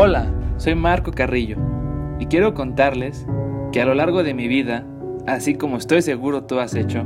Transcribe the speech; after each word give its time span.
Hola, 0.00 0.32
soy 0.58 0.76
Marco 0.76 1.10
Carrillo 1.10 1.56
y 2.20 2.26
quiero 2.26 2.54
contarles 2.54 3.26
que 3.72 3.82
a 3.82 3.84
lo 3.84 3.94
largo 3.94 4.22
de 4.22 4.32
mi 4.32 4.46
vida, 4.46 4.86
así 5.26 5.56
como 5.56 5.76
estoy 5.76 6.02
seguro 6.02 6.44
tú 6.44 6.60
has 6.60 6.76
hecho, 6.76 7.02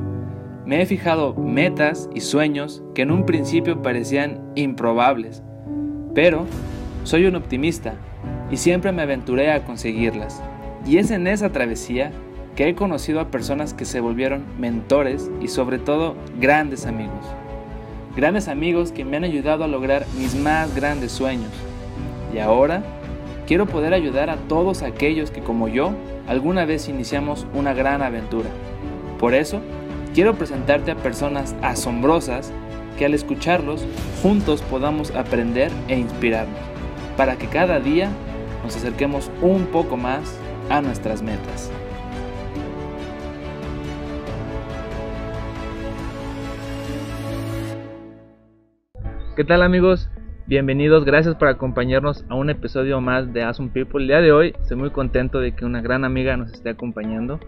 me 0.67 0.83
he 0.83 0.85
fijado 0.85 1.33
metas 1.33 2.11
y 2.15 2.21
sueños 2.21 2.83
que 2.95 3.01
en 3.01 3.11
un 3.11 3.25
principio 3.25 3.81
parecían 3.81 4.43
improbables, 4.57 5.43
pero 6.15 6.45
soy 7.05 7.25
un 7.25 7.35
optimista 7.35 7.95
y 8.51 8.59
siempre 8.59 8.93
me 8.93 9.01
aventuré 9.01 9.53
a 9.53 9.65
conseguirlas. 9.65 10.43
Y 10.87 10.99
es 10.99 11.11
en 11.11 11.27
esa 11.29 11.51
travesía 11.51 12.13
que 12.57 12.69
he 12.69 12.75
conocido 12.75 13.21
a 13.21 13.31
personas 13.31 13.73
que 13.73 13.87
se 13.87 14.01
volvieron 14.01 14.45
mentores 14.61 15.31
y 15.41 15.49
sobre 15.49 15.79
todo 15.79 16.15
grandes 16.39 16.85
amigos. 16.85 17.25
Grandes 18.15 18.49
amigos 18.49 18.93
que 18.93 19.07
me 19.07 19.17
han 19.17 19.25
ayudado 19.25 19.65
a 19.65 19.69
lograr 19.69 20.05
mis 20.19 20.35
más 20.35 20.75
grandes 20.75 21.11
sueños 21.13 21.49
y 22.33 22.39
ahora 22.39 22.83
quiero 23.47 23.67
poder 23.67 23.95
ayudar 23.95 24.31
a 24.31 24.37
todos 24.37 24.83
aquellos 24.83 25.31
que 25.31 25.43
como 25.43 25.69
yo 25.69 25.93
alguna 26.27 26.65
vez 26.65 26.89
iniciamos 26.89 27.47
una 27.55 27.75
gran 27.75 28.03
aventura. 28.03 28.49
Por 29.19 29.35
eso, 29.35 29.61
quiero 30.15 30.35
presentarte 30.35 30.91
a 30.91 30.97
personas 30.97 31.55
asombrosas 31.63 32.53
que 32.99 33.05
al 33.05 33.15
escucharlos 33.15 33.85
juntos 34.23 34.63
podamos 34.63 35.11
aprender 35.13 35.71
e 35.89 35.99
inspirarnos, 35.99 36.59
para 37.17 37.37
que 37.37 37.47
cada 37.47 37.81
día 37.81 38.09
nos 38.65 38.77
acerquemos 38.77 39.31
un 39.41 39.67
poco 39.67 39.97
más 39.97 40.39
a 40.71 40.81
nuestras 40.81 41.23
metas. 41.23 41.71
¿Qué 49.35 49.45
tal 49.45 49.63
amigos? 49.63 50.11
Bienvenidos, 50.53 51.07
gracias 51.07 51.35
por 51.37 51.49
acompañarnos 51.49 52.27
a 52.29 52.35
un 52.35 52.51
episodio 52.51 53.01
más 53.01 53.33
de 53.33 53.43
Awesome 53.43 53.71
People. 53.71 54.03
El 54.03 54.09
día 54.09 54.21
de 54.21 54.33
hoy 54.33 54.55
estoy 54.61 54.77
muy 54.77 54.91
contento 54.91 55.41
de 55.41 55.53
que 55.53 55.65
una 55.65 55.81
gran 55.81 56.05
amiga 56.05 56.37
nos 56.37 56.53
esté 56.53 56.69
acompañando. 56.69 57.41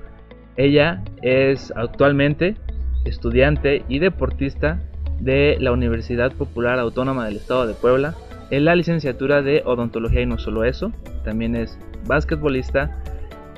Ella 0.56 1.04
es 1.20 1.70
actualmente 1.76 2.56
estudiante 3.04 3.84
y 3.90 3.98
deportista 3.98 4.80
de 5.20 5.58
la 5.60 5.72
Universidad 5.72 6.32
Popular 6.32 6.78
Autónoma 6.78 7.26
del 7.26 7.36
Estado 7.36 7.66
de 7.66 7.74
Puebla 7.74 8.14
en 8.48 8.64
la 8.64 8.74
licenciatura 8.74 9.42
de 9.42 9.60
odontología 9.66 10.22
y 10.22 10.26
no 10.26 10.38
solo 10.38 10.64
eso, 10.64 10.90
también 11.24 11.56
es 11.56 11.78
basquetbolista 12.06 13.02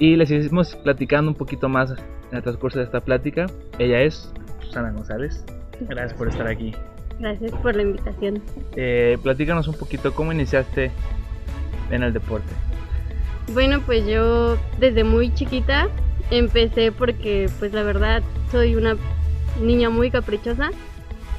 y 0.00 0.16
les 0.16 0.28
seguimos 0.28 0.74
platicando 0.74 1.30
un 1.30 1.36
poquito 1.36 1.68
más 1.68 1.92
en 1.92 2.36
el 2.36 2.42
transcurso 2.42 2.80
de 2.80 2.86
esta 2.86 3.00
plática. 3.00 3.46
Ella 3.78 4.02
es 4.02 4.28
Susana 4.58 4.90
González. 4.90 5.44
Gracias 5.88 6.14
por 6.14 6.26
estar 6.26 6.48
aquí. 6.48 6.72
Gracias 7.18 7.52
por 7.62 7.74
la 7.74 7.82
invitación. 7.82 8.42
Eh, 8.76 9.18
platícanos 9.22 9.68
un 9.68 9.74
poquito 9.74 10.14
cómo 10.14 10.32
iniciaste 10.32 10.90
en 11.90 12.02
el 12.02 12.12
deporte. 12.12 12.52
Bueno, 13.52 13.80
pues 13.86 14.06
yo 14.06 14.58
desde 14.78 15.04
muy 15.04 15.32
chiquita 15.32 15.88
empecé 16.30 16.92
porque 16.92 17.48
pues 17.58 17.72
la 17.72 17.82
verdad 17.82 18.22
soy 18.50 18.74
una 18.74 18.96
niña 19.62 19.88
muy 19.88 20.10
caprichosa. 20.10 20.70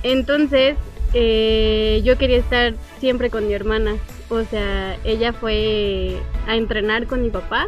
Entonces 0.04 0.78
eh, 1.14 2.02
yo 2.04 2.18
quería 2.18 2.38
estar 2.38 2.74
siempre 3.00 3.30
con 3.30 3.48
mi 3.48 3.54
hermana. 3.54 3.96
O 4.30 4.44
sea, 4.44 4.98
ella 5.04 5.32
fue 5.32 6.18
a 6.48 6.56
entrenar 6.56 7.08
con 7.08 7.22
mi 7.22 7.30
papá, 7.30 7.68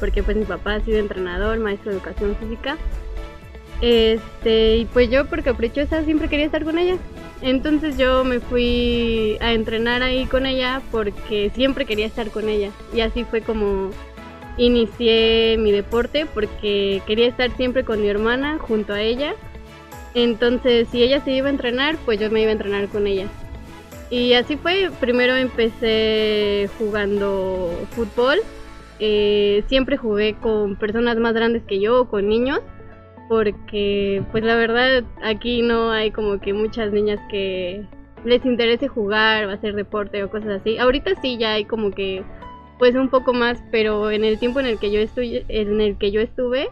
porque 0.00 0.22
pues 0.22 0.36
mi 0.36 0.44
papá 0.44 0.74
ha 0.74 0.80
sido 0.80 0.98
entrenador, 0.98 1.58
maestro 1.58 1.90
de 1.90 1.98
educación 1.98 2.36
física. 2.36 2.76
Este, 3.80 4.76
y 4.78 4.84
pues 4.86 5.08
yo 5.10 5.26
por 5.26 5.42
caprichosa 5.42 6.04
siempre 6.04 6.28
quería 6.28 6.46
estar 6.46 6.64
con 6.64 6.78
ella. 6.78 6.96
Entonces 7.42 7.96
yo 7.96 8.22
me 8.24 8.40
fui 8.40 9.38
a 9.40 9.52
entrenar 9.52 10.02
ahí 10.02 10.26
con 10.26 10.44
ella 10.44 10.82
porque 10.90 11.50
siempre 11.54 11.86
quería 11.86 12.06
estar 12.06 12.30
con 12.30 12.48
ella. 12.48 12.70
Y 12.92 13.00
así 13.00 13.24
fue 13.24 13.40
como 13.40 13.90
inicié 14.58 15.56
mi 15.58 15.72
deporte 15.72 16.26
porque 16.26 17.02
quería 17.06 17.26
estar 17.26 17.50
siempre 17.56 17.84
con 17.84 18.02
mi 18.02 18.08
hermana 18.08 18.58
junto 18.58 18.92
a 18.92 19.00
ella. 19.00 19.34
Entonces 20.14 20.88
si 20.90 21.02
ella 21.02 21.24
se 21.24 21.30
iba 21.32 21.46
a 21.46 21.50
entrenar, 21.50 21.96
pues 22.04 22.20
yo 22.20 22.30
me 22.30 22.42
iba 22.42 22.50
a 22.50 22.52
entrenar 22.52 22.88
con 22.88 23.06
ella. 23.06 23.26
Y 24.10 24.34
así 24.34 24.56
fue, 24.56 24.90
primero 25.00 25.34
empecé 25.36 26.68
jugando 26.78 27.70
fútbol. 27.92 28.38
Eh, 28.98 29.64
siempre 29.68 29.96
jugué 29.96 30.34
con 30.34 30.76
personas 30.76 31.16
más 31.16 31.32
grandes 31.32 31.62
que 31.62 31.80
yo, 31.80 32.06
con 32.06 32.28
niños 32.28 32.60
porque 33.30 34.24
pues 34.32 34.42
la 34.42 34.56
verdad 34.56 35.04
aquí 35.22 35.62
no 35.62 35.92
hay 35.92 36.10
como 36.10 36.40
que 36.40 36.52
muchas 36.52 36.92
niñas 36.92 37.20
que 37.30 37.86
les 38.24 38.44
interese 38.44 38.88
jugar 38.88 39.46
o 39.46 39.52
hacer 39.52 39.76
deporte 39.76 40.24
o 40.24 40.30
cosas 40.30 40.60
así. 40.60 40.78
Ahorita 40.78 41.12
sí 41.22 41.38
ya 41.38 41.52
hay 41.52 41.64
como 41.64 41.92
que 41.92 42.24
pues 42.80 42.96
un 42.96 43.08
poco 43.08 43.32
más, 43.32 43.62
pero 43.70 44.10
en 44.10 44.24
el 44.24 44.40
tiempo 44.40 44.58
en 44.58 44.66
el 44.66 44.80
que 44.80 44.90
yo 44.90 44.98
estuve, 44.98 45.44
en 45.46 45.80
el 45.80 45.96
que 45.96 46.10
yo 46.10 46.20
estuve, 46.20 46.70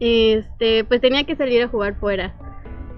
este, 0.00 0.82
pues 0.82 1.00
tenía 1.00 1.22
que 1.22 1.36
salir 1.36 1.62
a 1.62 1.68
jugar 1.68 2.00
fuera. 2.00 2.34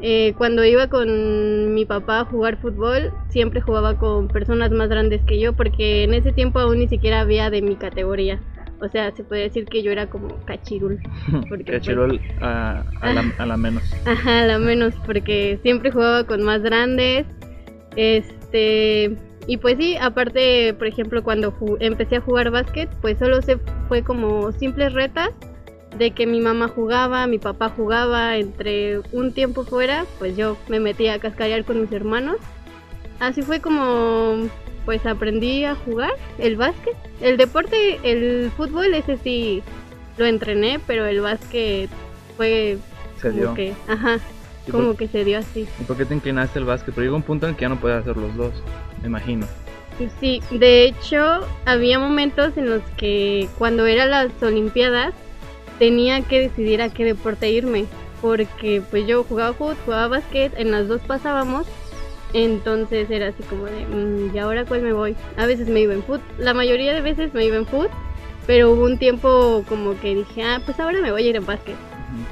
Eh, 0.01 0.33
cuando 0.39 0.65
iba 0.65 0.89
con 0.89 1.75
mi 1.75 1.85
papá 1.85 2.21
a 2.21 2.25
jugar 2.25 2.57
fútbol, 2.57 3.13
siempre 3.29 3.61
jugaba 3.61 3.99
con 3.99 4.29
personas 4.29 4.71
más 4.71 4.89
grandes 4.89 5.21
que 5.25 5.39
yo, 5.39 5.53
porque 5.53 6.05
en 6.05 6.15
ese 6.15 6.33
tiempo 6.33 6.59
aún 6.59 6.79
ni 6.79 6.89
siquiera 6.89 7.21
había 7.21 7.51
de 7.51 7.61
mi 7.61 7.77
categoría. 7.77 8.41
O 8.81 8.89
sea, 8.89 9.11
se 9.13 9.25
puede 9.25 9.43
decir 9.43 9.65
que 9.67 9.83
yo 9.83 9.91
era 9.91 10.09
como 10.09 10.29
cachirul. 10.45 11.01
cachirul 11.67 12.19
pues, 12.19 12.43
a, 12.43 12.85
la, 13.47 13.57
menos. 13.57 13.83
Ajá, 14.07 14.43
a 14.43 14.47
la 14.47 14.59
menos, 14.59 14.95
porque 15.05 15.59
siempre 15.63 15.91
jugaba 15.91 16.25
con 16.25 16.43
más 16.43 16.63
grandes. 16.63 17.27
Este. 17.97 19.17
Y 19.49 19.59
pues 19.59 19.77
sí, 19.79 19.97
aparte, 20.01 20.75
por 20.75 20.89
ejemplo, 20.89 21.23
cuando 21.23 21.55
empecé 21.79 22.17
a 22.17 22.21
jugar 22.21 22.51
básquet, 22.51 22.91
pues 23.01 23.19
solo 23.19 23.41
se 23.43 23.59
fue 23.89 24.03
como 24.03 24.51
simples 24.53 24.93
retas 24.93 25.31
de 25.97 26.11
que 26.11 26.27
mi 26.27 26.41
mamá 26.41 26.69
jugaba, 26.69 27.27
mi 27.27 27.39
papá 27.39 27.69
jugaba, 27.71 28.37
entre 28.37 28.99
un 29.13 29.33
tiempo 29.33 29.65
fuera, 29.65 30.05
pues 30.19 30.37
yo 30.37 30.57
me 30.69 30.81
metía 30.81 31.15
a 31.15 31.19
cascarear 31.19 31.65
con 31.65 31.81
mis 31.81 31.93
hermanos. 31.93 32.37
Así 33.21 33.43
fue 33.43 33.61
como 33.61 34.49
pues 34.87 35.05
aprendí 35.05 35.65
a 35.65 35.75
jugar 35.75 36.13
el 36.39 36.57
básquet. 36.57 36.97
El 37.21 37.37
deporte, 37.37 37.99
el 38.05 38.51
fútbol, 38.57 38.95
ese 38.95 39.19
sí 39.19 39.63
lo 40.17 40.25
entrené, 40.25 40.81
pero 40.87 41.05
el 41.05 41.21
básquet 41.21 41.91
fue 42.37 42.79
se 43.21 43.33
como 43.33 43.55
que, 43.55 43.75
ajá, 43.89 44.19
como 44.71 44.97
que 44.97 45.09
se 45.09 45.25
dio 45.25 45.39
así. 45.39 45.67
¿Y 45.81 45.85
por 45.85 45.97
qué 45.99 46.07
te 46.07 46.15
inclinaste 46.15 46.61
al 46.61 46.65
básquet? 46.65 46.95
Pero 46.95 47.05
llegó 47.05 47.17
un 47.17 47.23
punto 47.23 47.49
en 47.49 47.57
que 47.57 47.63
ya 47.63 47.69
no 47.69 47.81
puedes 47.81 48.01
hacer 48.01 48.17
los 48.17 48.35
dos, 48.37 48.53
me 49.03 49.09
imagino. 49.09 49.47
Sí, 50.21 50.43
de 50.51 50.85
hecho, 50.85 51.41
había 51.65 51.99
momentos 51.99 52.57
en 52.57 52.69
los 52.69 52.83
que 52.97 53.49
cuando 53.59 53.87
eran 53.87 54.11
las 54.11 54.31
Olimpiadas 54.43 55.15
tenía 55.79 56.21
que 56.23 56.41
decidir 56.41 56.81
a 56.83 56.91
qué 56.91 57.05
deporte 57.05 57.51
irme, 57.51 57.87
porque 58.21 58.83
pues 58.91 59.07
yo 59.07 59.25
jugaba 59.25 59.55
fútbol, 59.55 59.77
jugaba 59.85 60.09
básquet, 60.09 60.53
en 60.59 60.71
las 60.71 60.87
dos 60.87 61.01
pasábamos 61.01 61.67
entonces 62.37 63.11
era 63.11 63.29
así 63.29 63.43
como 63.45 63.65
de, 63.65 63.87
mm, 63.87 64.37
¿y 64.37 64.39
ahora 64.39 64.67
cuál 64.67 64.83
me 64.83 64.93
voy? 64.93 65.17
A 65.39 65.47
veces 65.47 65.69
me 65.69 65.81
iba 65.81 65.95
en 65.95 66.03
foot, 66.03 66.21
la 66.39 66.53
mayoría 66.53 66.93
de 66.93 67.01
veces 67.01 67.33
me 67.33 67.47
iba 67.47 67.57
en 67.57 67.65
foot, 67.65 67.89
pero 68.47 68.73
hubo 68.73 68.85
un 68.85 68.99
tiempo 68.99 69.65
como 69.67 69.99
que 69.99 70.15
dije, 70.15 70.43
ah, 70.43 70.61
pues 70.63 70.79
ahora 70.79 71.01
me 71.01 71.11
voy 71.11 71.23
a 71.23 71.31
ir 71.31 71.37
en 71.37 71.47
básquet. 71.47 71.77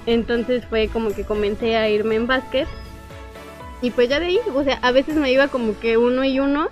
Entonces 0.04 0.66
fue 0.66 0.88
como 0.88 1.14
que 1.14 1.24
comencé 1.24 1.76
a 1.76 1.88
irme 1.88 2.16
en 2.16 2.26
básquet. 2.26 2.68
Y 3.80 3.92
pues 3.92 4.10
ya 4.10 4.20
de 4.20 4.26
ahí, 4.26 4.38
o 4.54 4.62
sea, 4.62 4.78
a 4.82 4.92
veces 4.92 5.16
me 5.16 5.32
iba 5.32 5.48
como 5.48 5.78
que 5.80 5.96
uno 5.96 6.22
y 6.22 6.38
uno, 6.38 6.68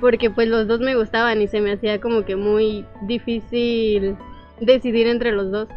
porque 0.00 0.30
pues 0.30 0.48
los 0.48 0.66
dos 0.66 0.80
me 0.80 0.96
gustaban 0.96 1.42
y 1.42 1.48
se 1.48 1.60
me 1.60 1.72
hacía 1.72 2.00
como 2.00 2.24
que 2.24 2.34
muy 2.34 2.86
difícil 3.02 4.16
decidir 4.58 5.06
entre 5.06 5.32
los 5.32 5.50
dos. 5.50 5.68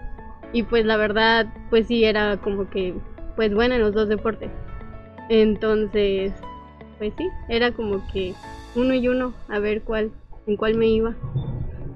Y 0.53 0.63
pues 0.63 0.85
la 0.85 0.95
verdad, 0.95 1.47
pues 1.69 1.87
sí, 1.87 2.05
era 2.05 2.37
como 2.37 2.69
que, 2.69 2.93
pues 3.35 3.53
bueno 3.53 3.75
en 3.75 3.81
los 3.81 3.93
dos 3.93 4.07
deportes. 4.07 4.49
Entonces, 5.29 6.31
pues 6.97 7.13
sí, 7.17 7.29
era 7.49 7.71
como 7.71 8.01
que 8.11 8.33
uno 8.75 8.93
y 8.93 9.07
uno, 9.07 9.33
a 9.49 9.59
ver 9.59 9.81
cuál, 9.81 10.11
en 10.45 10.57
cuál 10.57 10.75
me 10.75 10.87
iba. 10.87 11.15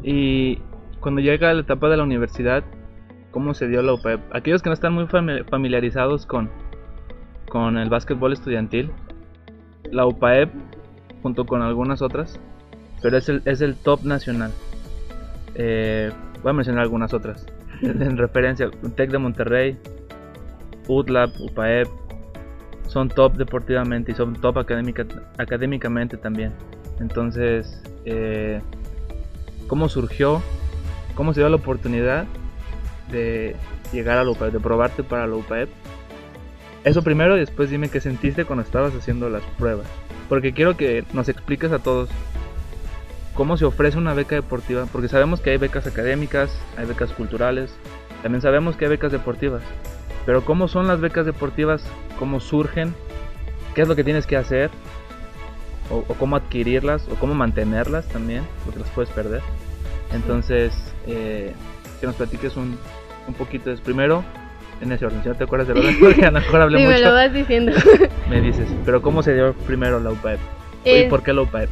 Y 0.03 0.57
cuando 0.99 1.21
llega 1.21 1.53
la 1.53 1.61
etapa 1.61 1.89
de 1.89 1.97
la 1.97 2.03
universidad, 2.03 2.63
¿cómo 3.31 3.53
se 3.53 3.67
dio 3.67 3.81
la 3.81 3.93
UPAEP? 3.93 4.19
Aquellos 4.33 4.61
que 4.61 4.69
no 4.69 4.73
están 4.73 4.93
muy 4.93 5.07
familiarizados 5.07 6.25
con, 6.25 6.49
con 7.49 7.77
el 7.77 7.89
básquetbol 7.89 8.33
estudiantil, 8.33 8.91
la 9.91 10.05
UPAEP, 10.05 10.49
junto 11.21 11.45
con 11.45 11.61
algunas 11.61 12.01
otras, 12.01 12.39
pero 13.01 13.17
es 13.17 13.29
el, 13.29 13.41
es 13.45 13.61
el 13.61 13.75
top 13.75 14.03
nacional. 14.03 14.51
Eh, 15.55 16.11
voy 16.41 16.51
a 16.51 16.53
mencionar 16.53 16.83
algunas 16.83 17.13
otras. 17.13 17.45
en 17.81 18.17
referencia, 18.17 18.69
TEC 18.95 19.11
de 19.11 19.17
Monterrey, 19.17 19.77
UTLAB, 20.87 21.29
UPAEP, 21.39 21.87
son 22.91 23.07
top 23.07 23.38
deportivamente 23.38 24.11
y 24.11 24.15
son 24.15 24.33
top 24.35 24.57
académica, 24.57 25.05
académicamente 25.38 26.17
también. 26.17 26.51
Entonces, 26.99 27.81
eh, 28.03 28.61
¿cómo 29.67 29.88
surgió? 29.88 30.43
¿Cómo 31.15 31.33
se 31.33 31.39
dio 31.39 31.47
la 31.47 31.55
oportunidad 31.55 32.25
de 33.09 33.55
llegar 33.93 34.17
a 34.17 34.25
la 34.25 34.31
UPAEP, 34.31 34.51
de 34.51 34.59
probarte 34.59 35.03
para 35.03 35.25
la 35.25 35.35
UPAEP? 35.35 35.69
Eso 36.83 37.01
primero 37.01 37.38
y 37.38 37.39
después 37.39 37.69
dime 37.69 37.88
qué 37.88 38.01
sentiste 38.01 38.43
cuando 38.43 38.63
estabas 38.63 38.93
haciendo 38.93 39.29
las 39.29 39.43
pruebas. 39.57 39.88
Porque 40.27 40.51
quiero 40.51 40.75
que 40.75 41.05
nos 41.13 41.29
expliques 41.29 41.71
a 41.71 41.79
todos 41.79 42.09
cómo 43.35 43.55
se 43.55 43.63
ofrece 43.63 43.97
una 43.97 44.13
beca 44.13 44.35
deportiva, 44.35 44.85
porque 44.91 45.07
sabemos 45.07 45.39
que 45.39 45.51
hay 45.51 45.57
becas 45.57 45.88
académicas, 45.88 46.51
hay 46.77 46.85
becas 46.85 47.13
culturales, 47.13 47.73
también 48.21 48.41
sabemos 48.41 48.75
que 48.75 48.83
hay 48.83 48.91
becas 48.91 49.13
deportivas, 49.13 49.63
pero 50.25 50.44
cómo 50.44 50.68
son 50.68 50.88
las 50.88 51.00
becas 51.00 51.25
deportivas, 51.25 51.83
cómo 52.19 52.39
surgen, 52.39 52.94
qué 53.75 53.81
es 53.81 53.88
lo 53.88 53.95
que 53.95 54.03
tienes 54.03 54.27
que 54.27 54.38
hacer, 54.38 54.69
o, 55.89 56.03
cómo 56.15 56.35
adquirirlas, 56.35 57.07
o 57.09 57.15
cómo 57.15 57.33
mantenerlas 57.33 58.07
también, 58.07 58.44
porque 58.63 58.79
las 58.79 58.89
puedes 58.89 59.12
perder. 59.12 59.41
Entonces, 60.13 60.73
eh, 61.07 61.53
que 62.00 62.07
nos 62.07 62.15
platiques 62.15 62.56
un, 62.56 62.77
un 63.27 63.33
poquito 63.33 63.69
de 63.69 63.77
Primero, 63.77 64.23
en 64.81 64.91
ese 64.91 65.06
orden, 65.06 65.21
si 65.23 65.29
no 65.29 65.35
te 65.35 65.44
acuerdas 65.44 65.68
del 65.68 65.77
orden, 65.77 65.97
porque 66.00 66.25
a 66.25 66.31
lo 66.31 66.39
mejor 66.39 66.62
hablé 66.62 66.77
sí, 66.79 66.85
mucho. 66.85 66.97
me 66.97 67.03
lo 67.03 67.13
vas 67.13 67.33
diciendo. 67.33 67.71
me 68.29 68.41
dices, 68.41 68.67
pero 68.85 69.01
¿cómo 69.01 69.24
se 69.24 69.33
dio 69.33 69.53
primero 69.53 70.00
la 70.00 70.12
UPAEP? 70.12 70.39
¿Y 70.83 71.03
por 71.09 71.23
qué 71.23 71.31
UPAEP? 71.31 71.69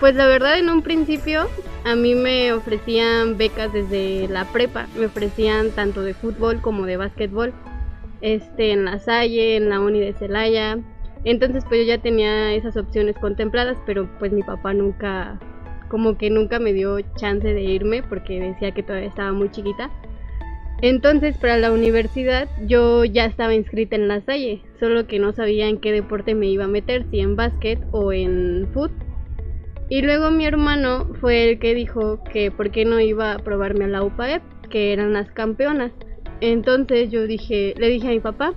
pues 0.00 0.14
la 0.14 0.26
verdad, 0.26 0.58
en 0.58 0.68
un 0.68 0.82
principio, 0.82 1.48
a 1.84 1.94
mí 1.94 2.14
me 2.14 2.52
ofrecían 2.52 3.38
becas 3.38 3.72
desde 3.72 4.28
la 4.28 4.44
prepa. 4.44 4.86
Me 4.96 5.06
ofrecían 5.06 5.70
tanto 5.70 6.02
de 6.02 6.14
fútbol 6.14 6.60
como 6.60 6.84
de 6.84 6.96
básquetbol. 6.96 7.52
Este, 8.20 8.72
en 8.72 8.84
la 8.84 8.98
Salle, 8.98 9.56
en 9.56 9.68
la 9.68 9.80
Uni 9.80 10.00
de 10.00 10.12
Celaya. 10.12 10.78
Entonces, 11.24 11.64
pues 11.68 11.80
yo 11.80 11.86
ya 11.86 12.02
tenía 12.02 12.52
esas 12.54 12.76
opciones 12.76 13.16
contempladas, 13.18 13.78
pero 13.86 14.08
pues 14.18 14.32
mi 14.32 14.42
papá 14.42 14.74
nunca, 14.74 15.38
como 15.88 16.18
que 16.18 16.30
nunca 16.30 16.58
me 16.58 16.72
dio 16.72 17.00
chance 17.16 17.46
de 17.46 17.62
irme 17.62 18.02
porque 18.02 18.40
decía 18.40 18.72
que 18.72 18.82
todavía 18.82 19.08
estaba 19.08 19.32
muy 19.32 19.50
chiquita. 19.50 19.90
Entonces, 20.82 21.36
para 21.36 21.58
la 21.58 21.70
universidad 21.70 22.48
yo 22.66 23.04
ya 23.04 23.24
estaba 23.24 23.54
inscrita 23.54 23.94
en 23.94 24.08
la 24.08 24.20
Salle, 24.20 24.62
solo 24.80 25.06
que 25.06 25.20
no 25.20 25.32
sabía 25.32 25.68
en 25.68 25.78
qué 25.78 25.92
deporte 25.92 26.34
me 26.34 26.48
iba 26.48 26.64
a 26.64 26.68
meter, 26.68 27.06
si 27.08 27.20
en 27.20 27.36
básquet 27.36 27.78
o 27.92 28.12
en 28.12 28.68
foot. 28.74 28.90
Y 29.88 30.02
luego 30.02 30.32
mi 30.32 30.44
hermano 30.44 31.06
fue 31.20 31.50
el 31.50 31.60
que 31.60 31.76
dijo 31.76 32.24
que 32.24 32.50
por 32.50 32.72
qué 32.72 32.84
no 32.84 32.98
iba 32.98 33.32
a 33.32 33.38
probarme 33.38 33.84
a 33.84 33.88
la 33.88 34.02
UPAEP, 34.02 34.42
que 34.70 34.92
eran 34.92 35.12
las 35.12 35.30
campeonas. 35.30 35.92
Entonces 36.40 37.12
yo 37.12 37.28
dije, 37.28 37.74
le 37.78 37.88
dije 37.88 38.08
a 38.08 38.10
mi 38.10 38.20
papá, 38.20 38.52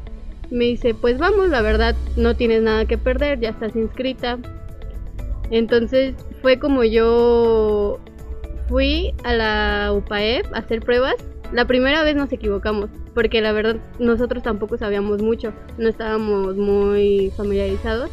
me 0.50 0.66
dice, 0.66 0.96
pues 0.96 1.20
vamos, 1.20 1.50
la 1.50 1.62
verdad 1.62 1.96
no 2.18 2.36
tienes 2.36 2.64
nada 2.64 2.86
que 2.86 2.98
perder, 2.98 3.40
ya 3.40 3.50
estás 3.50 3.76
inscrita. 3.76 4.40
Entonces 5.52 6.16
fue 6.42 6.58
como 6.58 6.84
yo 6.84 8.00
fui 8.68 9.14
a 9.24 9.34
la 9.34 9.94
UPAEP 9.94 10.52
a 10.56 10.58
hacer 10.58 10.80
pruebas 10.80 11.18
la 11.52 11.66
primera 11.66 12.04
vez 12.04 12.16
nos 12.16 12.32
equivocamos, 12.32 12.90
porque 13.14 13.42
la 13.42 13.52
verdad 13.52 13.78
nosotros 14.00 14.44
tampoco 14.44 14.78
sabíamos 14.78 15.22
mucho, 15.22 15.54
no 15.78 15.90
estábamos 15.90 16.56
muy 16.56 17.32
familiarizados. 17.36 18.10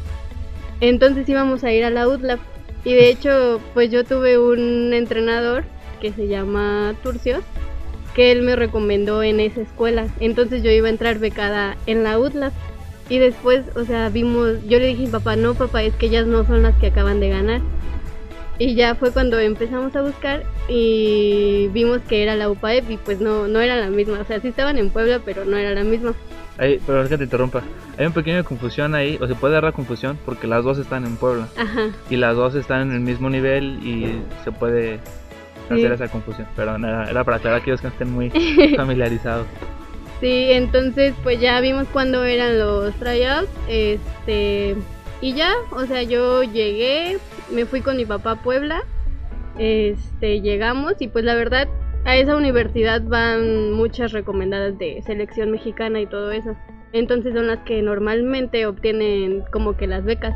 Entonces 0.81 1.29
íbamos 1.29 1.64
a 1.64 1.73
ir 1.73 1.84
a 1.84 1.90
la 1.90 2.08
UTLAB 2.08 2.38
y 2.84 2.94
de 2.94 3.08
hecho 3.08 3.61
pues 3.75 3.90
yo 3.90 4.05
tuve 4.05 4.38
un 4.38 4.93
entrenador 4.93 5.64
que 6.00 6.12
se 6.12 6.26
llama 6.26 6.94
Turcios, 7.02 7.44
que 8.14 8.32
él 8.32 8.43
me 8.43 8.56
recomendó 8.56 9.23
en 9.23 9.40
esa 9.40 9.61
escuela. 9.61 10.06
Entonces 10.20 10.62
yo 10.62 10.70
iba 10.70 10.88
a 10.88 10.90
entrar 10.90 11.19
becada 11.19 11.76
en 11.87 12.02
la 12.02 12.19
UTLAB. 12.19 12.52
Y 13.08 13.19
después, 13.19 13.64
o 13.75 13.85
sea, 13.85 14.08
vimos, 14.08 14.64
yo 14.67 14.78
le 14.78 14.87
dije 14.87 15.06
papá, 15.08 15.37
no 15.37 15.55
papá, 15.55 15.82
es 15.82 15.94
que 15.94 16.06
ellas 16.06 16.26
no 16.26 16.46
son 16.46 16.62
las 16.62 16.75
que 16.78 16.87
acaban 16.87 17.20
de 17.20 17.28
ganar. 17.28 17.61
Y 18.62 18.76
ya 18.76 18.94
fue 18.94 19.11
cuando 19.11 19.41
empezamos 19.41 19.97
a 19.97 20.03
buscar 20.03 20.44
y 20.69 21.67
vimos 21.73 22.00
que 22.03 22.23
era 22.23 22.37
la 22.37 22.49
UPAEP 22.49 22.91
y 22.93 22.97
pues 22.97 23.20
no, 23.20 23.49
no 23.49 23.61
era 23.61 23.75
la 23.75 23.88
misma. 23.88 24.20
O 24.20 24.25
sea, 24.25 24.38
sí 24.38 24.47
estaban 24.47 24.79
en 24.79 24.91
Puebla, 24.91 25.20
pero 25.25 25.44
no 25.44 25.56
era 25.56 25.75
la 25.75 25.82
misma. 25.82 26.14
Ahí, 26.59 26.81
pero 26.87 27.03
es 27.03 27.09
que 27.09 27.19
te 27.19 27.25
interrumpa. 27.25 27.61
Hay 27.99 28.06
un 28.06 28.12
pequeño 28.12 28.44
confusión 28.44 28.94
ahí, 28.94 29.19
o 29.20 29.26
se 29.26 29.35
puede 29.35 29.55
dar 29.55 29.64
la 29.64 29.73
confusión 29.73 30.17
porque 30.25 30.47
las 30.47 30.62
dos 30.62 30.79
están 30.79 31.05
en 31.05 31.17
Puebla. 31.17 31.49
Ajá. 31.56 31.91
Y 32.09 32.14
las 32.14 32.37
dos 32.37 32.55
están 32.55 32.82
en 32.82 32.93
el 32.93 33.00
mismo 33.00 33.29
nivel 33.31 33.85
y 33.85 34.23
se 34.44 34.53
puede 34.53 35.00
hacer 35.69 35.91
esa 35.91 36.06
confusión. 36.06 36.47
Pero 36.55 36.76
era, 36.76 37.11
era 37.11 37.25
para 37.25 37.38
aclarar 37.38 37.59
a 37.59 37.62
aquellos 37.62 37.81
que 37.81 37.88
estén 37.88 38.12
muy 38.12 38.31
familiarizados. 38.76 39.49
Sí, 40.20 40.53
entonces 40.53 41.14
pues 41.25 41.41
ya 41.41 41.61
vimos 41.61 41.88
cuándo 41.93 42.25
eran 42.25 42.61
los 42.61 42.94
tryouts. 42.94 43.50
Este 43.69 44.76
y 45.22 45.34
ya, 45.34 45.54
o 45.70 45.86
sea, 45.86 46.02
yo 46.02 46.42
llegué, 46.42 47.16
me 47.50 47.64
fui 47.64 47.80
con 47.80 47.96
mi 47.96 48.04
papá 48.04 48.32
a 48.32 48.42
Puebla, 48.42 48.82
este, 49.56 50.40
llegamos 50.40 51.00
y 51.00 51.06
pues 51.06 51.24
la 51.24 51.36
verdad 51.36 51.69
a 52.04 52.16
esa 52.16 52.36
universidad 52.36 53.00
van 53.02 53.72
muchas 53.72 54.10
recomendadas 54.10 54.76
de 54.78 55.00
selección 55.02 55.52
mexicana 55.52 56.00
y 56.00 56.06
todo 56.06 56.32
eso. 56.32 56.56
Entonces 56.92 57.34
son 57.34 57.46
las 57.46 57.60
que 57.60 57.80
normalmente 57.82 58.66
obtienen 58.66 59.44
como 59.52 59.76
que 59.76 59.86
las 59.86 60.04
becas. 60.04 60.34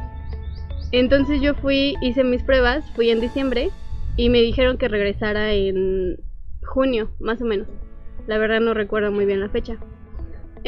Entonces 0.93 1.41
yo 1.41 1.55
fui, 1.55 1.97
hice 2.01 2.23
mis 2.23 2.45
pruebas, 2.45 2.89
fui 2.93 3.11
en 3.11 3.21
diciembre 3.21 3.71
y 4.17 4.31
me 4.31 4.41
dijeron 4.41 4.79
que 4.79 4.87
regresara 4.87 5.53
en 5.53 6.17
junio, 6.65 7.11
más 7.19 7.43
o 7.43 7.45
menos. 7.45 7.67
La 8.29 8.39
verdad 8.39 8.61
no 8.61 8.73
recuerdo 8.73 9.11
muy 9.11 9.27
bien 9.27 9.41
la 9.41 9.49
fecha. 9.49 9.79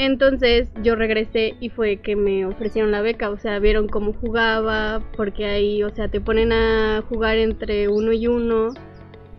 Entonces 0.00 0.68
yo 0.80 0.94
regresé 0.94 1.56
y 1.58 1.70
fue 1.70 1.96
que 1.96 2.14
me 2.14 2.46
ofrecieron 2.46 2.92
la 2.92 3.02
beca, 3.02 3.30
o 3.30 3.36
sea, 3.36 3.58
vieron 3.58 3.88
cómo 3.88 4.12
jugaba, 4.12 5.02
porque 5.16 5.44
ahí, 5.44 5.82
o 5.82 5.90
sea, 5.90 6.06
te 6.06 6.20
ponen 6.20 6.52
a 6.52 7.02
jugar 7.08 7.36
entre 7.36 7.88
uno 7.88 8.12
y 8.12 8.28
uno, 8.28 8.68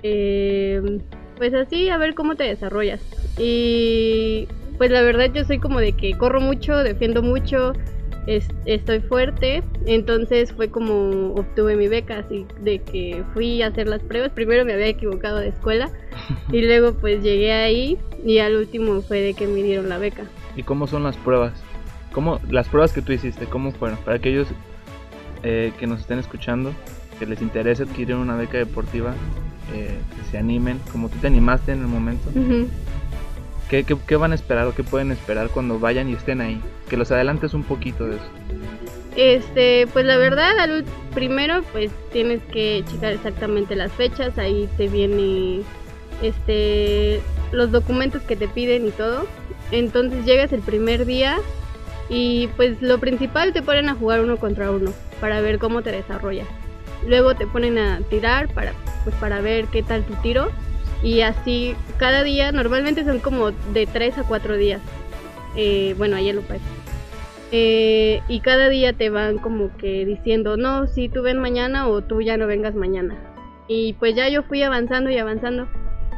eh, 0.03 1.00
pues 1.38 1.53
así, 1.53 1.88
a 1.88 1.97
ver 1.97 2.13
cómo 2.13 2.35
te 2.35 2.44
desarrollas. 2.44 3.00
Y 3.38 4.50
pues 4.77 4.91
la 4.91 5.01
verdad 5.01 5.31
yo 5.33 5.45
soy 5.45 5.59
como 5.59 5.79
de 5.79 5.94
que 5.94 6.17
corro 6.17 6.41
mucho, 6.41 6.75
defiendo 6.75 7.21
mucho, 7.21 7.71
estoy 8.65 9.00
fuerte, 9.00 9.63
entonces 9.85 10.51
fue 10.51 10.69
como 10.69 11.35
obtuve 11.35 11.77
mi 11.77 11.88
beca, 11.88 12.19
así 12.19 12.45
de 12.59 12.79
que 12.79 13.23
fui 13.33 13.61
a 13.61 13.67
hacer 13.67 13.88
las 13.88 14.01
pruebas, 14.03 14.33
primero 14.33 14.65
me 14.65 14.73
había 14.73 14.88
equivocado 14.88 15.38
de 15.38 15.47
escuela 15.47 15.89
y 16.51 16.63
luego 16.63 16.95
pues 16.95 17.23
llegué 17.23 17.53
ahí 17.53 17.97
y 18.25 18.39
al 18.39 18.57
último 18.57 19.01
fue 19.01 19.21
de 19.21 19.33
que 19.33 19.47
me 19.47 19.63
dieron 19.63 19.88
la 19.88 19.97
beca. 19.97 20.25
¿Y 20.59 20.63
cómo 20.63 20.88
son 20.88 21.03
las 21.03 21.15
pruebas? 21.15 21.53
¿Cómo, 22.11 22.41
las 22.50 22.67
pruebas 22.67 22.91
que 22.91 23.01
tú 23.01 23.13
hiciste, 23.13 23.45
cómo 23.45 23.71
fueron? 23.71 23.97
Para 24.00 24.17
aquellos 24.17 24.50
eh, 25.41 25.71
que 25.79 25.88
nos 25.88 26.01
estén 26.01 26.19
escuchando, 26.19 26.73
que 27.17 27.25
les 27.25 27.41
interese 27.41 27.83
adquirir 27.83 28.17
una 28.17 28.35
beca 28.35 28.57
deportiva, 28.57 29.13
eh, 29.73 29.97
que 30.17 30.29
se 30.29 30.38
animen, 30.38 30.81
como 30.91 31.07
tú 31.07 31.17
te 31.19 31.27
animaste 31.27 31.71
en 31.71 31.79
el 31.79 31.88
momento. 31.88 32.29
¿Qué, 33.69 33.85
qué, 33.85 34.15
van 34.17 34.33
a 34.33 34.35
esperar 34.35 34.67
o 34.67 34.75
qué 34.75 34.83
pueden 34.83 35.13
esperar 35.13 35.47
cuando 35.47 35.79
vayan 35.79 36.09
y 36.09 36.13
estén 36.13 36.41
ahí? 36.41 36.61
Que 36.89 36.97
los 36.97 37.09
adelantes 37.09 37.53
un 37.53 37.63
poquito 37.63 38.07
de 38.07 38.17
eso. 38.17 38.25
Este, 39.15 39.88
pues 39.94 40.03
la 40.03 40.17
verdad, 40.17 40.59
al 40.59 40.83
primero 41.15 41.63
pues 41.71 41.89
tienes 42.11 42.41
que 42.51 42.83
checar 42.85 43.13
exactamente 43.13 43.77
las 43.77 43.94
fechas, 43.94 44.38
ahí 44.38 44.67
te 44.75 44.89
viene 44.89 45.61
este 46.21 47.21
los 47.54 47.71
documentos 47.71 48.23
que 48.23 48.35
te 48.35 48.49
piden 48.49 48.85
y 48.85 48.92
todo. 48.92 49.25
Entonces 49.71 50.26
llegas 50.26 50.52
el 50.54 50.61
primer 50.61 51.06
día 51.06 51.38
y 52.09 52.47
pues 52.56 52.81
lo 52.81 52.97
principal 52.99 53.54
te 53.54 53.61
ponen 53.61 53.90
a 53.90 53.95
jugar 53.95 54.21
uno 54.21 54.38
contra 54.38 54.71
uno 54.71 54.92
para 55.21 55.42
ver 55.42 55.59
cómo 55.59 55.81
te 55.81 55.92
desarrollas. 55.92 56.47
Luego 57.07 57.35
te 57.35 57.47
ponen 57.47 57.78
a 57.78 58.02
tirar 58.09 58.49
para 58.54 58.73
pues 59.04 59.16
para 59.16 59.42
ver 59.42 59.66
qué 59.68 59.83
tal 59.83 60.04
tu 60.04 60.14
tiro 60.16 60.49
y 61.04 61.21
así 61.21 61.76
cada 61.97 62.23
día 62.23 62.52
normalmente 62.52 63.06
son 63.06 63.19
como 63.19 63.52
de 63.52 63.88
3 63.92 64.18
a 64.18 64.23
4 64.23 64.57
días. 64.57 64.81
Eh, 65.56 65.95
bueno, 65.97 66.16
ayer 66.16 66.35
lo 66.35 66.42
pasé. 66.42 66.61
Eh, 67.52 68.21
y 68.28 68.42
cada 68.42 68.69
día 68.69 68.94
te 68.94 69.09
van 69.09 69.40
como 69.40 69.76
que 69.78 70.06
diciendo, 70.06 70.56
no, 70.57 70.88
si 70.88 71.09
tú 71.09 71.23
ven 71.23 71.40
mañana 71.40 71.88
o 71.88 72.02
tú 72.02 72.21
ya 72.21 72.38
no 72.38 72.47
vengas 72.47 72.76
mañana. 72.76 73.16
Y 73.68 73.94
pues 73.94 74.16
ya 74.16 74.30
yo 74.30 74.44
fui 74.44 74.61
avanzando 74.61 75.09
y 75.09 75.18
avanzando 75.18 75.68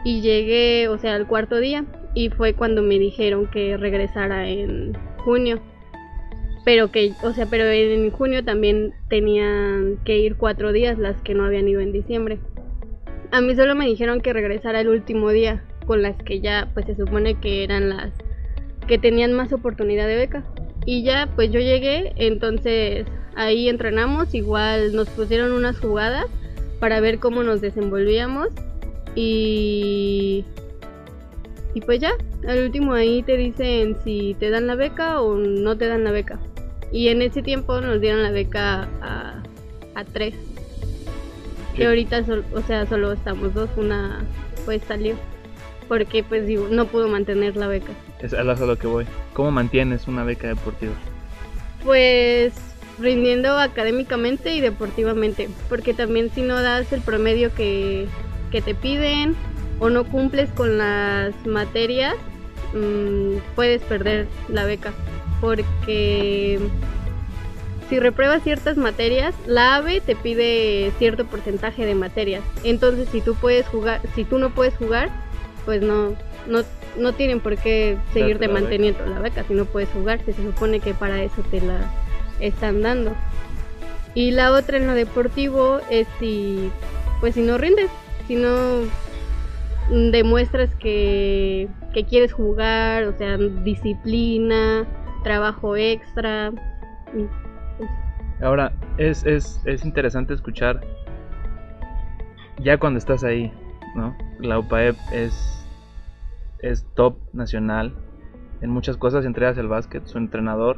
y 0.03 0.21
llegué, 0.21 0.87
o 0.87 0.97
sea, 0.97 1.15
al 1.15 1.27
cuarto 1.27 1.57
día 1.57 1.85
y 2.13 2.29
fue 2.29 2.53
cuando 2.53 2.81
me 2.81 2.99
dijeron 2.99 3.47
que 3.47 3.77
regresara 3.77 4.49
en 4.49 4.97
junio. 5.17 5.59
Pero 6.63 6.91
que, 6.91 7.13
o 7.23 7.33
sea, 7.33 7.47
pero 7.47 7.65
en 7.65 8.11
junio 8.11 8.43
también 8.43 8.93
tenían 9.09 9.97
que 10.05 10.17
ir 10.17 10.35
cuatro 10.35 10.71
días 10.71 10.99
las 10.99 11.19
que 11.21 11.33
no 11.33 11.45
habían 11.45 11.67
ido 11.67 11.79
en 11.79 11.91
diciembre. 11.91 12.37
A 13.31 13.41
mí 13.41 13.55
solo 13.55 13.75
me 13.75 13.87
dijeron 13.87 14.21
que 14.21 14.33
regresara 14.33 14.81
el 14.81 14.89
último 14.89 15.29
día, 15.31 15.63
con 15.87 16.01
las 16.01 16.15
que 16.17 16.39
ya, 16.39 16.69
pues 16.73 16.85
se 16.85 16.95
supone 16.95 17.39
que 17.39 17.63
eran 17.63 17.89
las 17.89 18.11
que 18.87 18.97
tenían 18.97 19.33
más 19.33 19.53
oportunidad 19.53 20.07
de 20.07 20.17
beca. 20.17 20.43
Y 20.85 21.03
ya, 21.03 21.29
pues 21.35 21.51
yo 21.51 21.59
llegué, 21.59 22.13
entonces 22.17 23.05
ahí 23.35 23.69
entrenamos, 23.69 24.33
igual 24.35 24.95
nos 24.95 25.09
pusieron 25.09 25.51
unas 25.53 25.79
jugadas 25.79 26.25
para 26.79 26.99
ver 26.99 27.19
cómo 27.19 27.43
nos 27.43 27.61
desenvolvíamos 27.61 28.49
y 29.15 30.45
y 31.73 31.81
pues 31.81 31.99
ya, 31.99 32.11
al 32.47 32.63
último 32.63 32.93
ahí 32.93 33.23
te 33.23 33.37
dicen 33.37 33.95
si 34.03 34.35
te 34.39 34.49
dan 34.49 34.67
la 34.67 34.75
beca 34.75 35.21
o 35.21 35.35
no 35.37 35.77
te 35.77 35.87
dan 35.87 36.03
la 36.03 36.11
beca. 36.11 36.39
Y 36.91 37.07
en 37.07 37.21
ese 37.21 37.41
tiempo 37.41 37.79
nos 37.79 38.01
dieron 38.01 38.23
la 38.23 38.31
beca 38.31 38.89
a, 39.01 39.41
a 39.95 40.03
tres. 40.03 40.33
Que 41.75 41.87
ahorita, 41.87 42.25
o 42.53 42.61
sea, 42.61 42.85
solo 42.85 43.13
estamos 43.13 43.53
dos, 43.53 43.69
una 43.77 44.25
pues 44.65 44.81
salió. 44.87 45.15
Porque 45.87 46.23
pues 46.23 46.45
digo, 46.45 46.67
no 46.69 46.85
pudo 46.87 47.07
mantener 47.07 47.55
la 47.55 47.67
beca. 47.67 47.93
Es 48.19 48.33
a 48.33 48.43
lo 48.43 48.77
que 48.77 48.87
voy. 48.87 49.05
¿Cómo 49.33 49.51
mantienes 49.51 50.07
una 50.07 50.23
beca 50.23 50.47
deportiva? 50.47 50.93
Pues 51.83 52.53
rindiendo 52.99 53.57
académicamente 53.57 54.53
y 54.53 54.61
deportivamente, 54.61 55.49
porque 55.69 55.93
también 55.93 56.29
si 56.33 56.41
no 56.41 56.61
das 56.61 56.91
el 56.93 57.01
promedio 57.01 57.53
que, 57.55 58.05
que 58.51 58.61
te 58.61 58.75
piden 58.75 59.35
o 59.81 59.89
no 59.89 60.05
cumples 60.05 60.49
con 60.51 60.77
las 60.77 61.33
materias, 61.45 62.13
mmm, 62.73 63.37
puedes 63.55 63.81
perder 63.81 64.27
la 64.47 64.63
beca, 64.63 64.93
porque 65.41 66.59
si 67.89 67.99
repruebas 67.99 68.43
ciertas 68.43 68.77
materias, 68.77 69.33
la 69.47 69.75
AVE 69.75 69.99
te 69.99 70.15
pide 70.15 70.93
cierto 70.99 71.25
porcentaje 71.25 71.85
de 71.85 71.95
materias. 71.95 72.43
Entonces, 72.63 73.09
si 73.11 73.21
tú 73.21 73.33
puedes 73.33 73.65
jugar, 73.67 74.01
si 74.13 74.23
tú 74.23 74.37
no 74.37 74.51
puedes 74.51 74.75
jugar, 74.75 75.09
pues 75.65 75.81
no 75.81 76.15
no 76.47 76.63
no 76.97 77.13
tienen 77.13 77.39
por 77.39 77.57
qué 77.57 77.97
seguirte 78.13 78.47
manteniendo 78.47 79.05
la 79.05 79.19
beca 79.19 79.43
si 79.47 79.55
no 79.55 79.65
puedes 79.65 79.89
jugar, 79.89 80.19
si 80.25 80.33
se 80.33 80.43
supone 80.43 80.79
que 80.79 80.93
para 80.93 81.23
eso 81.23 81.41
te 81.49 81.59
la 81.59 81.79
están 82.39 82.83
dando. 82.83 83.15
Y 84.13 84.31
la 84.31 84.51
otra 84.51 84.77
en 84.77 84.85
lo 84.85 84.93
deportivo 84.93 85.79
es 85.89 86.07
si 86.19 86.69
pues 87.19 87.33
si 87.33 87.41
no 87.41 87.57
rindes, 87.57 87.89
si 88.27 88.35
no 88.35 88.83
demuestras 89.91 90.73
que, 90.75 91.67
que 91.93 92.05
quieres 92.05 92.33
jugar, 92.33 93.03
o 93.03 93.17
sea, 93.17 93.37
disciplina, 93.37 94.87
trabajo 95.23 95.75
extra. 95.75 96.51
Ahora, 98.41 98.73
es, 98.97 99.25
es, 99.25 99.61
es 99.65 99.85
interesante 99.85 100.33
escuchar 100.33 100.81
ya 102.59 102.77
cuando 102.77 102.97
estás 102.97 103.23
ahí, 103.23 103.51
¿no? 103.95 104.15
La 104.39 104.59
UPAEP 104.59 104.95
es 105.11 105.61
es 106.61 106.85
top 106.93 107.17
nacional 107.33 107.93
en 108.61 108.69
muchas 108.69 108.97
cosas, 108.97 109.25
entre 109.25 109.45
ellas 109.45 109.57
el 109.57 109.67
básquet. 109.67 110.05
Su 110.05 110.17
entrenador, 110.17 110.77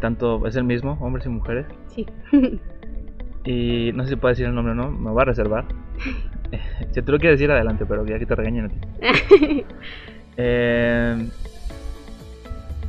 tanto 0.00 0.46
es 0.46 0.56
el 0.56 0.64
mismo, 0.64 0.96
hombres 1.00 1.26
y 1.26 1.28
mujeres. 1.28 1.66
Sí. 1.88 2.06
y 3.44 3.92
no 3.92 4.04
sé 4.04 4.10
si 4.10 4.16
puedo 4.16 4.32
decir 4.32 4.46
el 4.46 4.54
nombre 4.54 4.72
o 4.72 4.74
no, 4.74 4.90
me 4.90 5.10
voy 5.10 5.22
a 5.22 5.26
reservar. 5.26 5.66
si 6.92 7.02
tú 7.02 7.12
lo 7.12 7.18
quieres 7.18 7.38
decir, 7.38 7.50
adelante, 7.50 7.84
pero 7.86 8.06
ya 8.06 8.18
que 8.18 8.26
te 8.26 8.34
regañen 8.34 8.66
a 8.66 8.68
ti. 8.68 8.76
eh, 10.36 11.28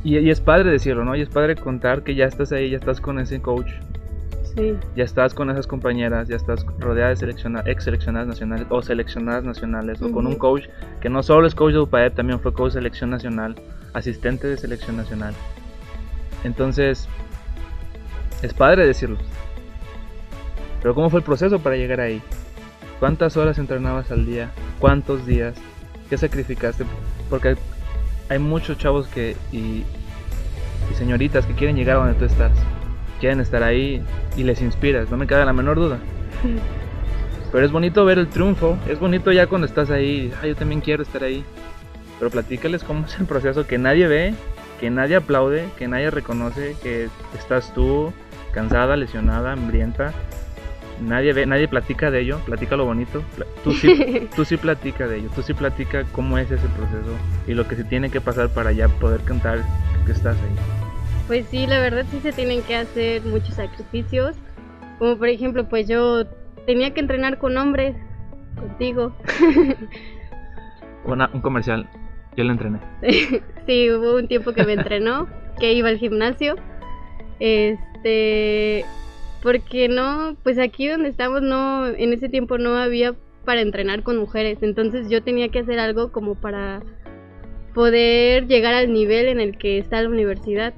y, 0.02 0.18
y, 0.18 0.30
es 0.30 0.40
padre 0.40 0.70
decirlo, 0.70 1.04
¿no? 1.04 1.16
Y 1.16 1.22
es 1.22 1.28
padre 1.28 1.56
contar 1.56 2.02
que 2.02 2.14
ya 2.14 2.26
estás 2.26 2.52
ahí, 2.52 2.70
ya 2.70 2.76
estás 2.76 3.00
con 3.00 3.18
ese 3.18 3.40
coach 3.40 3.70
ya 4.94 5.04
estás 5.04 5.34
con 5.34 5.50
esas 5.50 5.66
compañeras, 5.66 6.28
ya 6.28 6.36
estás 6.36 6.64
rodeada 6.78 7.10
de 7.10 7.16
selecciona 7.16 7.62
ex 7.66 7.84
seleccionadas 7.84 8.28
nacionales 8.28 8.66
o 8.70 8.82
seleccionadas 8.82 9.42
nacionales, 9.42 10.00
o 10.00 10.12
con 10.12 10.26
un 10.26 10.36
coach 10.36 10.68
que 11.00 11.08
no 11.08 11.22
solo 11.22 11.46
es 11.46 11.54
coach 11.54 11.72
de 11.72 11.80
UPAEP, 11.80 12.14
también 12.14 12.38
fue 12.38 12.52
coach 12.52 12.74
de 12.74 12.80
selección 12.80 13.10
nacional, 13.10 13.56
asistente 13.94 14.46
de 14.46 14.56
selección 14.56 14.96
nacional. 14.96 15.34
Entonces, 16.44 17.08
es 18.42 18.54
padre 18.54 18.86
decirlo. 18.86 19.18
Pero 20.82 20.94
¿cómo 20.94 21.10
fue 21.10 21.20
el 21.20 21.24
proceso 21.24 21.58
para 21.58 21.76
llegar 21.76 22.00
ahí? 22.00 22.22
¿Cuántas 23.04 23.36
horas 23.36 23.58
entrenabas 23.58 24.10
al 24.10 24.24
día? 24.24 24.48
¿Cuántos 24.78 25.26
días? 25.26 25.54
¿Qué 26.08 26.16
sacrificaste? 26.16 26.86
Porque 27.28 27.54
hay 28.30 28.38
muchos 28.38 28.78
chavos 28.78 29.08
que 29.08 29.36
y, 29.52 29.84
y 30.90 30.94
señoritas 30.96 31.44
que 31.44 31.52
quieren 31.52 31.76
llegar 31.76 31.96
a 31.96 31.98
donde 31.98 32.14
tú 32.14 32.24
estás 32.24 32.52
quieren 33.20 33.40
estar 33.40 33.62
ahí 33.62 34.02
y 34.38 34.44
les 34.44 34.62
inspiras, 34.62 35.10
no 35.10 35.18
me 35.18 35.26
cabe 35.26 35.44
la 35.44 35.52
menor 35.52 35.76
duda. 35.76 35.98
Pero 37.52 37.66
es 37.66 37.72
bonito 37.72 38.06
ver 38.06 38.18
el 38.18 38.28
triunfo, 38.28 38.78
es 38.88 38.98
bonito 38.98 39.32
ya 39.32 39.48
cuando 39.48 39.66
estás 39.66 39.90
ahí, 39.90 40.32
ah, 40.42 40.46
yo 40.46 40.56
también 40.56 40.80
quiero 40.80 41.02
estar 41.02 41.24
ahí. 41.24 41.44
Pero 42.18 42.30
platícales 42.30 42.84
cómo 42.84 43.04
es 43.04 43.20
el 43.20 43.26
proceso 43.26 43.66
que 43.66 43.76
nadie 43.76 44.08
ve, 44.08 44.34
que 44.80 44.88
nadie 44.88 45.16
aplaude, 45.16 45.68
que 45.76 45.88
nadie 45.88 46.10
reconoce, 46.10 46.74
que 46.82 47.10
estás 47.36 47.74
tú 47.74 48.14
cansada, 48.54 48.96
lesionada, 48.96 49.52
hambrienta. 49.52 50.14
Nadie 51.04 51.32
ve, 51.32 51.46
nadie 51.46 51.68
platica 51.68 52.10
de 52.10 52.20
ello, 52.20 52.38
platica 52.46 52.76
lo 52.76 52.86
bonito. 52.86 53.22
Tú 53.62 53.72
sí, 53.72 54.28
tú 54.36 54.44
sí 54.44 54.56
platica 54.56 55.06
de 55.06 55.18
ello, 55.18 55.30
tú 55.34 55.42
sí 55.42 55.54
platica 55.54 56.04
cómo 56.12 56.38
es 56.38 56.50
ese 56.50 56.66
proceso 56.68 57.14
y 57.46 57.54
lo 57.54 57.68
que 57.68 57.76
se 57.76 57.84
tiene 57.84 58.10
que 58.10 58.20
pasar 58.20 58.48
para 58.50 58.72
ya 58.72 58.88
poder 58.88 59.20
cantar 59.20 59.58
que 60.06 60.12
estás 60.12 60.36
ahí. 60.36 60.56
Pues 61.26 61.46
sí, 61.50 61.66
la 61.66 61.80
verdad 61.80 62.04
sí 62.10 62.20
se 62.20 62.32
tienen 62.32 62.62
que 62.62 62.76
hacer 62.76 63.22
muchos 63.22 63.54
sacrificios. 63.54 64.36
Como 64.98 65.16
por 65.16 65.28
ejemplo, 65.28 65.68
pues 65.68 65.88
yo 65.88 66.24
tenía 66.66 66.92
que 66.94 67.00
entrenar 67.00 67.38
con 67.38 67.56
hombres, 67.56 67.96
contigo. 68.56 69.14
un 71.04 71.40
comercial, 71.40 71.88
yo 72.36 72.44
lo 72.44 72.52
entrené. 72.52 72.78
sí, 73.66 73.90
hubo 73.90 74.16
un 74.16 74.28
tiempo 74.28 74.52
que 74.52 74.64
me 74.64 74.72
entrenó, 74.74 75.28
que 75.58 75.72
iba 75.72 75.88
al 75.88 75.98
gimnasio. 75.98 76.56
Este, 77.40 78.84
porque 79.44 79.88
no, 79.88 80.36
pues 80.42 80.58
aquí 80.58 80.88
donde 80.88 81.10
estamos 81.10 81.40
no, 81.40 81.86
en 81.86 82.12
ese 82.12 82.28
tiempo 82.28 82.58
no 82.58 82.76
había 82.76 83.14
para 83.44 83.60
entrenar 83.60 84.02
con 84.02 84.16
mujeres, 84.16 84.58
entonces 84.62 85.08
yo 85.08 85.22
tenía 85.22 85.50
que 85.50 85.60
hacer 85.60 85.78
algo 85.78 86.10
como 86.10 86.34
para 86.34 86.82
poder 87.74 88.48
llegar 88.48 88.74
al 88.74 88.92
nivel 88.92 89.28
en 89.28 89.40
el 89.40 89.56
que 89.56 89.78
está 89.78 90.02
la 90.02 90.08
universidad 90.08 90.74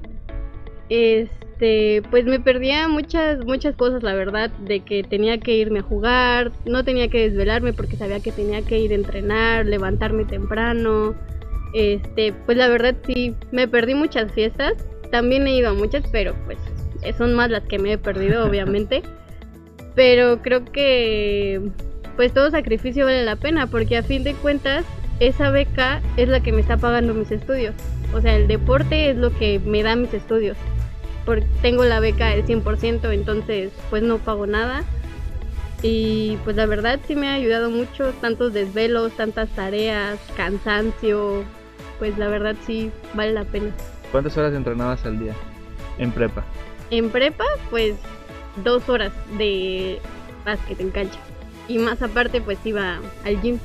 este, 0.89 2.01
pues 2.09 2.25
me 2.25 2.39
perdía 2.39 2.87
muchas, 2.87 3.43
muchas 3.45 3.75
cosas, 3.75 4.03
la 4.03 4.13
verdad, 4.13 4.49
de 4.59 4.81
que 4.81 5.03
tenía 5.03 5.37
que 5.39 5.55
irme 5.55 5.79
a 5.79 5.83
jugar, 5.83 6.51
no 6.65 6.83
tenía 6.83 7.09
que 7.09 7.29
desvelarme 7.29 7.73
porque 7.73 7.97
sabía 7.97 8.19
que 8.19 8.31
tenía 8.31 8.61
que 8.61 8.79
ir 8.79 8.91
a 8.91 8.95
entrenar, 8.95 9.65
levantarme 9.65 10.25
temprano. 10.25 11.15
Este, 11.73 12.33
pues 12.45 12.57
la 12.57 12.69
verdad 12.69 12.95
sí, 13.05 13.35
me 13.51 13.67
perdí 13.67 13.93
muchas 13.93 14.31
fiestas, 14.31 14.73
también 15.11 15.45
he 15.47 15.57
ido 15.57 15.69
a 15.69 15.73
muchas, 15.73 16.05
pero 16.11 16.33
pues 16.45 16.57
son 17.17 17.33
más 17.33 17.49
las 17.49 17.63
que 17.63 17.79
me 17.79 17.93
he 17.93 17.97
perdido, 17.97 18.45
obviamente. 18.45 19.03
Pero 19.95 20.41
creo 20.41 20.65
que 20.65 21.61
pues 22.15 22.33
todo 22.33 22.49
sacrificio 22.49 23.05
vale 23.05 23.23
la 23.23 23.35
pena, 23.35 23.67
porque 23.67 23.97
a 23.97 24.03
fin 24.03 24.23
de 24.23 24.33
cuentas 24.33 24.85
esa 25.19 25.51
beca 25.51 26.01
es 26.17 26.27
la 26.29 26.41
que 26.41 26.51
me 26.51 26.61
está 26.61 26.77
pagando 26.77 27.13
mis 27.13 27.31
estudios. 27.31 27.75
O 28.13 28.21
sea, 28.21 28.35
el 28.35 28.47
deporte 28.47 29.09
es 29.09 29.17
lo 29.17 29.31
que 29.37 29.59
me 29.59 29.83
da 29.83 29.95
mis 29.95 30.13
estudios 30.13 30.57
porque 31.27 31.45
tengo 31.61 31.83
la 31.83 31.99
beca 31.99 32.29
del 32.29 32.45
100%, 32.45 33.13
entonces 33.13 33.71
pues 33.91 34.01
no 34.01 34.17
pago 34.17 34.47
nada. 34.47 34.83
Y 35.83 36.37
pues 36.45 36.55
la 36.55 36.65
verdad 36.65 36.99
sí 37.05 37.15
me 37.15 37.27
ha 37.27 37.33
ayudado 37.33 37.69
mucho, 37.69 38.13
tantos 38.21 38.53
desvelos, 38.53 39.11
tantas 39.11 39.49
tareas, 39.49 40.17
cansancio, 40.37 41.43
pues 41.99 42.17
la 42.17 42.29
verdad 42.29 42.55
sí 42.65 42.91
vale 43.13 43.33
la 43.33 43.43
pena. 43.43 43.71
¿Cuántas 44.11 44.37
horas 44.37 44.53
entrenabas 44.53 45.05
al 45.05 45.19
día 45.19 45.33
en 45.99 46.11
prepa? 46.11 46.45
En 46.89 47.09
prepa 47.09 47.45
pues 47.69 47.95
dos 48.63 48.87
horas 48.89 49.11
de 49.37 49.99
básquet 50.45 50.79
en 50.79 50.91
cancha. 50.91 51.19
Y 51.67 51.79
más 51.79 52.01
aparte 52.01 52.41
pues 52.41 52.57
iba 52.63 52.99
al 53.25 53.41
gym. 53.41 53.59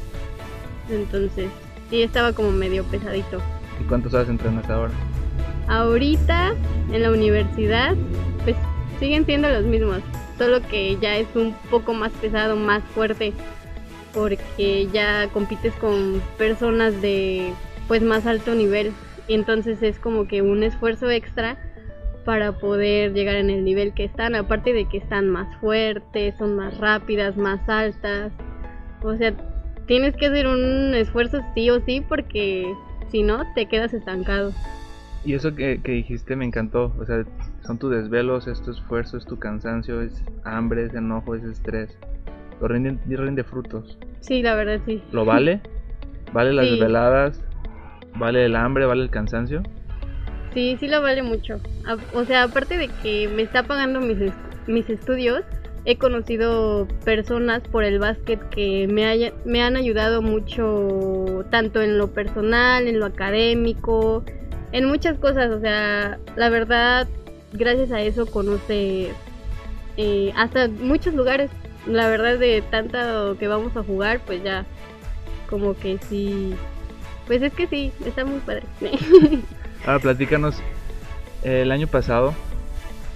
Entonces 0.90 1.48
sí 1.90 2.02
estaba 2.02 2.32
como 2.32 2.50
medio 2.50 2.84
pesadito. 2.84 3.40
¿Y 3.80 3.84
cuántas 3.84 4.14
horas 4.14 4.28
entrenas 4.28 4.68
ahora? 4.68 4.92
Ahorita 5.68 6.54
en 6.92 7.02
la 7.02 7.10
universidad, 7.10 7.94
pues 8.42 8.56
siguen 8.98 9.24
siendo 9.24 9.48
los 9.48 9.64
mismos, 9.64 10.00
solo 10.36 10.60
que 10.68 10.98
ya 11.00 11.16
es 11.16 11.28
un 11.34 11.54
poco 11.70 11.94
más 11.94 12.12
pesado, 12.12 12.56
más 12.56 12.82
fuerte, 12.94 13.32
porque 14.12 14.88
ya 14.92 15.28
compites 15.32 15.72
con 15.74 16.20
personas 16.36 17.00
de 17.00 17.52
pues 17.88 18.02
más 18.02 18.26
alto 18.26 18.54
nivel, 18.54 18.92
y 19.28 19.34
entonces 19.34 19.82
es 19.82 19.98
como 19.98 20.26
que 20.26 20.42
un 20.42 20.62
esfuerzo 20.62 21.10
extra 21.10 21.56
para 22.24 22.52
poder 22.52 23.12
llegar 23.12 23.36
en 23.36 23.50
el 23.50 23.64
nivel 23.64 23.94
que 23.94 24.04
están, 24.04 24.34
aparte 24.34 24.72
de 24.72 24.88
que 24.88 24.98
están 24.98 25.28
más 25.28 25.54
fuertes, 25.56 26.34
son 26.38 26.56
más 26.56 26.78
rápidas, 26.78 27.36
más 27.36 27.68
altas, 27.68 28.32
o 29.02 29.16
sea, 29.16 29.34
tienes 29.86 30.16
que 30.16 30.26
hacer 30.26 30.46
un 30.46 30.94
esfuerzo 30.94 31.40
sí 31.54 31.70
o 31.70 31.80
sí 31.84 32.02
porque 32.08 32.72
si 33.10 33.22
no 33.22 33.42
te 33.54 33.66
quedas 33.66 33.92
estancado. 33.92 34.52
Y 35.24 35.34
eso 35.34 35.54
que, 35.54 35.78
dijiste 35.78 36.34
me 36.34 36.44
encantó. 36.44 36.92
O 36.98 37.04
sea, 37.04 37.24
son 37.64 37.78
tus 37.78 37.90
desvelos, 37.92 38.46
es 38.48 38.60
tu 38.62 38.72
esfuerzo, 38.72 39.16
es 39.16 39.24
tu 39.24 39.38
cansancio, 39.38 40.02
es 40.02 40.24
hambre, 40.44 40.84
es 40.86 40.94
enojo, 40.94 41.34
es 41.34 41.44
estrés. 41.44 41.96
Lo 42.60 42.68
rinde, 42.68 42.98
rinde 43.06 43.44
frutos. 43.44 43.98
Sí, 44.20 44.42
la 44.42 44.54
verdad 44.54 44.80
sí. 44.86 45.02
¿Lo 45.12 45.24
vale? 45.24 45.60
¿Vale 46.32 46.52
las 46.52 46.70
desveladas? 46.70 47.44
¿Vale 48.16 48.46
el 48.46 48.56
hambre? 48.56 48.86
¿Vale 48.86 49.02
el 49.02 49.10
cansancio? 49.10 49.62
Sí, 50.54 50.76
sí 50.78 50.86
lo 50.86 51.00
vale 51.00 51.22
mucho. 51.22 51.60
O 52.14 52.24
sea, 52.24 52.44
aparte 52.44 52.76
de 52.76 52.88
que 53.02 53.28
me 53.28 53.42
está 53.42 53.62
pagando 53.62 54.00
mis, 54.00 54.18
mis 54.66 54.88
estudios, 54.90 55.42
he 55.84 55.96
conocido 55.96 56.86
personas 57.04 57.62
por 57.62 57.84
el 57.84 57.98
básquet 57.98 58.40
que 58.50 58.86
me, 58.86 59.06
haya, 59.06 59.32
me 59.44 59.62
han 59.62 59.76
ayudado 59.76 60.22
mucho, 60.22 61.44
tanto 61.50 61.82
en 61.82 61.98
lo 61.98 62.08
personal, 62.12 62.86
en 62.86 63.00
lo 63.00 63.06
académico, 63.06 64.24
en 64.72 64.86
muchas 64.86 65.18
cosas, 65.18 65.50
o 65.50 65.60
sea, 65.60 66.18
la 66.36 66.48
verdad, 66.50 67.08
gracias 67.52 67.90
a 67.90 68.00
eso 68.00 68.26
conoce 68.26 69.10
eh, 69.96 70.32
hasta 70.36 70.68
muchos 70.68 71.14
lugares. 71.14 71.50
La 71.86 72.08
verdad, 72.08 72.38
de 72.38 72.62
tanto 72.70 73.36
que 73.38 73.48
vamos 73.48 73.76
a 73.76 73.82
jugar, 73.82 74.20
pues 74.24 74.42
ya, 74.44 74.64
como 75.50 75.74
que 75.74 75.98
sí. 76.08 76.54
Pues 77.26 77.42
es 77.42 77.52
que 77.52 77.66
sí, 77.66 77.92
está 78.06 78.24
muy 78.24 78.38
padre. 78.40 78.62
Ahora, 79.86 79.98
platícanos. 79.98 80.56
El 81.42 81.72
año 81.72 81.88
pasado 81.88 82.34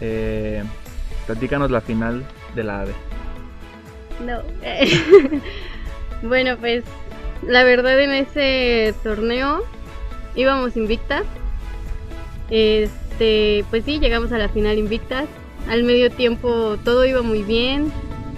Eh, 0.00 0.62
platícanos 1.26 1.70
la 1.70 1.80
final 1.80 2.24
de 2.54 2.64
la 2.64 2.80
AVE. 2.80 2.92
No. 4.24 4.42
bueno, 6.28 6.56
pues 6.58 6.84
la 7.42 7.64
verdad 7.64 7.98
en 8.00 8.10
ese 8.10 8.94
torneo 9.02 9.62
íbamos 10.34 10.76
invictas. 10.76 11.24
Este, 12.50 13.64
pues 13.70 13.84
sí, 13.84 13.98
llegamos 13.98 14.32
a 14.32 14.38
la 14.38 14.48
final 14.48 14.76
invictas. 14.76 15.26
Al 15.68 15.82
medio 15.84 16.10
tiempo 16.10 16.76
todo 16.84 17.04
iba 17.06 17.22
muy 17.22 17.42
bien. 17.42 17.90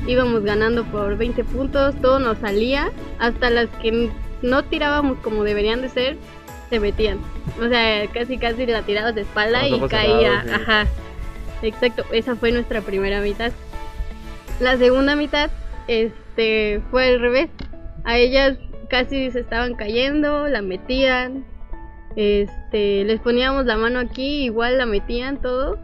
Íbamos 0.06 0.44
ganando 0.44 0.84
por 0.84 1.16
20 1.16 1.44
puntos, 1.44 1.94
todo 2.00 2.18
nos 2.18 2.38
salía. 2.38 2.90
Hasta 3.18 3.50
las 3.50 3.68
que 3.82 4.10
no 4.42 4.64
tirábamos 4.64 5.18
como 5.18 5.44
deberían 5.44 5.82
de 5.82 5.88
ser, 5.88 6.16
se 6.70 6.80
metían. 6.80 7.18
O 7.60 7.68
sea, 7.68 8.06
casi 8.08 8.38
casi 8.38 8.66
la 8.66 8.82
tirabas 8.82 9.14
de 9.14 9.22
espalda 9.22 9.66
y 9.66 9.80
caía. 9.88 10.44
Ajá. 10.52 10.86
Exacto, 11.62 12.04
esa 12.12 12.36
fue 12.36 12.52
nuestra 12.52 12.80
primera 12.80 13.20
mitad. 13.20 13.52
La 14.60 14.76
segunda 14.76 15.16
mitad 15.16 15.50
este 15.88 16.80
fue 16.90 17.08
al 17.08 17.20
revés. 17.20 17.48
A 18.04 18.16
ellas 18.16 18.58
casi 18.88 19.30
se 19.30 19.40
estaban 19.40 19.74
cayendo, 19.74 20.48
la 20.48 20.62
metían. 20.62 21.44
Este, 22.16 23.04
les 23.04 23.20
poníamos 23.20 23.66
la 23.66 23.76
mano 23.76 23.98
aquí, 23.98 24.44
igual 24.44 24.78
la 24.78 24.86
metían 24.86 25.40
todo. 25.40 25.78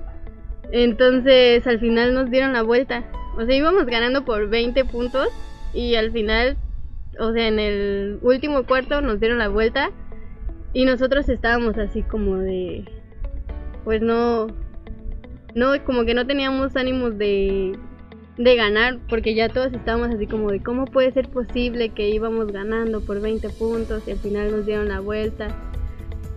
Entonces, 0.73 1.67
al 1.67 1.79
final 1.81 2.15
nos 2.15 2.31
dieron 2.31 2.53
la 2.53 2.63
vuelta. 2.63 3.05
O 3.37 3.45
sea, 3.45 3.55
íbamos 3.55 3.87
ganando 3.87 4.25
por 4.25 4.49
20 4.49 4.85
puntos 4.85 5.29
y 5.73 5.97
al 5.97 6.13
final, 6.13 6.57
o 7.19 7.33
sea, 7.33 7.49
en 7.49 7.59
el 7.59 8.19
último 8.23 8.65
cuarto 8.65 9.01
nos 9.01 9.21
dieron 9.21 9.39
la 9.39 9.49
vuelta 9.49 9.91
y 10.75 10.85
nosotros 10.85 11.29
estábamos 11.29 11.79
así 11.79 12.03
como 12.03 12.37
de 12.37 12.85
pues 13.85 14.03
no 14.03 14.49
no 15.55 15.73
como 15.85 16.05
que 16.05 16.15
no 16.15 16.27
teníamos 16.27 16.77
ánimos 16.77 17.17
de 17.17 17.79
de 18.37 18.57
ganar, 18.57 18.99
porque 19.09 19.35
ya 19.35 19.49
todos 19.49 19.73
estábamos 19.73 20.09
así 20.09 20.27
como 20.27 20.51
de 20.51 20.61
cómo 20.61 20.87
puede 20.87 21.13
ser 21.13 21.29
posible 21.29 21.91
que 21.91 22.09
íbamos 22.09 22.53
ganando 22.53 23.01
por 23.01 23.21
20 23.21 23.49
puntos 23.51 24.03
y 24.07 24.11
al 24.11 24.19
final 24.19 24.51
nos 24.51 24.67
dieron 24.67 24.89
la 24.89 25.01
vuelta. 25.01 25.49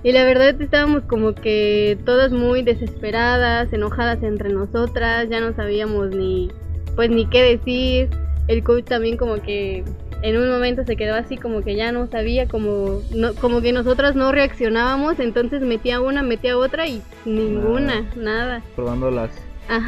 Y 0.04 0.12
la 0.12 0.24
verdad 0.24 0.62
estábamos 0.62 1.04
como 1.04 1.34
que 1.34 1.98
todas 2.06 2.32
muy 2.32 2.62
desesperadas, 2.62 3.74
enojadas 3.74 4.22
entre 4.22 4.50
nosotras, 4.50 5.28
ya 5.30 5.40
no 5.40 5.56
sabíamos 5.56 6.16
ni 6.16 6.50
pues 6.96 7.10
ni 7.10 7.28
qué 7.28 7.58
decir. 7.58 8.10
El 8.48 8.64
coach 8.64 8.86
también 8.86 9.18
como 9.18 9.42
que 9.42 9.84
en 10.22 10.38
un 10.38 10.50
momento 10.50 10.84
se 10.86 10.96
quedó 10.96 11.16
así 11.16 11.38
como 11.38 11.62
que 11.62 11.76
ya 11.76 11.92
no 11.92 12.08
sabía, 12.08 12.48
como, 12.48 13.02
no, 13.14 13.34
como 13.36 13.62
que 13.62 13.72
nosotras 13.72 14.16
no 14.16 14.32
reaccionábamos, 14.32 15.20
entonces 15.20 15.62
metía 15.62 16.02
una, 16.02 16.24
metía 16.24 16.58
otra 16.58 16.88
y 16.88 17.02
ninguna, 17.26 18.06
nada. 18.16 18.62
Probando 18.76 19.12
las 19.12 19.32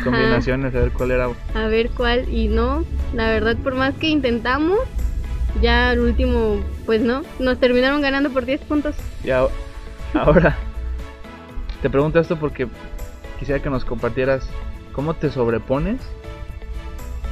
combinaciones, 0.04 0.76
a 0.76 0.80
ver 0.80 0.92
cuál 0.92 1.12
era. 1.12 1.30
A 1.56 1.68
ver 1.68 1.90
cuál, 1.90 2.30
y 2.30 2.48
no, 2.48 2.86
la 3.14 3.30
verdad 3.30 3.56
por 3.58 3.76
más 3.76 3.96
que 3.96 4.08
intentamos, 4.08 4.80
ya 5.62 5.90
al 5.90 6.00
último, 6.00 6.64
pues 6.86 7.02
no, 7.02 7.24
nos 7.40 7.60
terminaron 7.60 8.02
ganando 8.02 8.30
por 8.30 8.46
10 8.46 8.62
puntos. 8.62 8.96
Y 9.24 9.32
ahora, 9.32 10.56
te 11.82 11.90
pregunto 11.90 12.20
esto 12.20 12.38
porque 12.38 12.68
quisiera 13.40 13.62
que 13.62 13.70
nos 13.70 13.84
compartieras 13.84 14.48
cómo 14.94 15.16
te 15.16 15.32
sobrepones, 15.32 16.02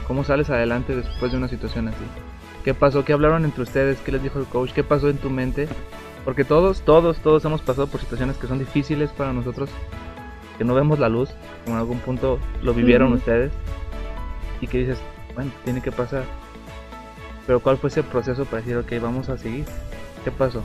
cómo 0.08 0.24
sales 0.24 0.50
adelante 0.50 0.96
después 0.96 1.32
de 1.32 1.38
una 1.38 1.48
situación 1.48 1.90
así. 1.90 2.04
¿Qué 2.68 2.74
pasó? 2.74 3.06
¿Qué 3.06 3.14
hablaron 3.14 3.46
entre 3.46 3.64
ustedes? 3.64 3.98
¿Qué 4.02 4.12
les 4.12 4.22
dijo 4.22 4.40
el 4.40 4.46
coach? 4.46 4.74
¿Qué 4.74 4.84
pasó 4.84 5.08
en 5.08 5.20
tu 5.20 5.30
mente? 5.30 5.70
Porque 6.26 6.44
todos, 6.44 6.82
todos, 6.82 7.18
todos 7.20 7.46
hemos 7.46 7.62
pasado 7.62 7.88
por 7.88 8.02
situaciones 8.02 8.36
que 8.36 8.46
son 8.46 8.60
difíciles 8.60 9.10
para 9.12 9.32
nosotros 9.32 9.70
que 10.58 10.66
no 10.66 10.76
vemos 10.76 11.00
la 11.00 11.08
luz, 11.08 11.30
como 11.64 11.78
en 11.78 11.80
algún 11.80 12.00
punto 12.00 12.40
lo 12.62 12.74
vivieron 12.74 13.14
ustedes, 13.14 13.54
y 14.60 14.68
que 14.68 14.80
dices, 14.80 15.00
bueno, 15.34 15.50
tiene 15.64 15.82
que 15.82 15.94
pasar. 15.94 16.24
Pero 17.46 17.62
¿cuál 17.62 17.78
fue 17.78 17.88
ese 17.88 18.04
proceso 18.04 18.44
para 18.44 18.58
decir, 18.58 18.76
ok, 18.76 19.02
vamos 19.02 19.30
a 19.30 19.38
seguir? 19.38 19.64
¿Qué 20.26 20.32
pasó? 20.32 20.62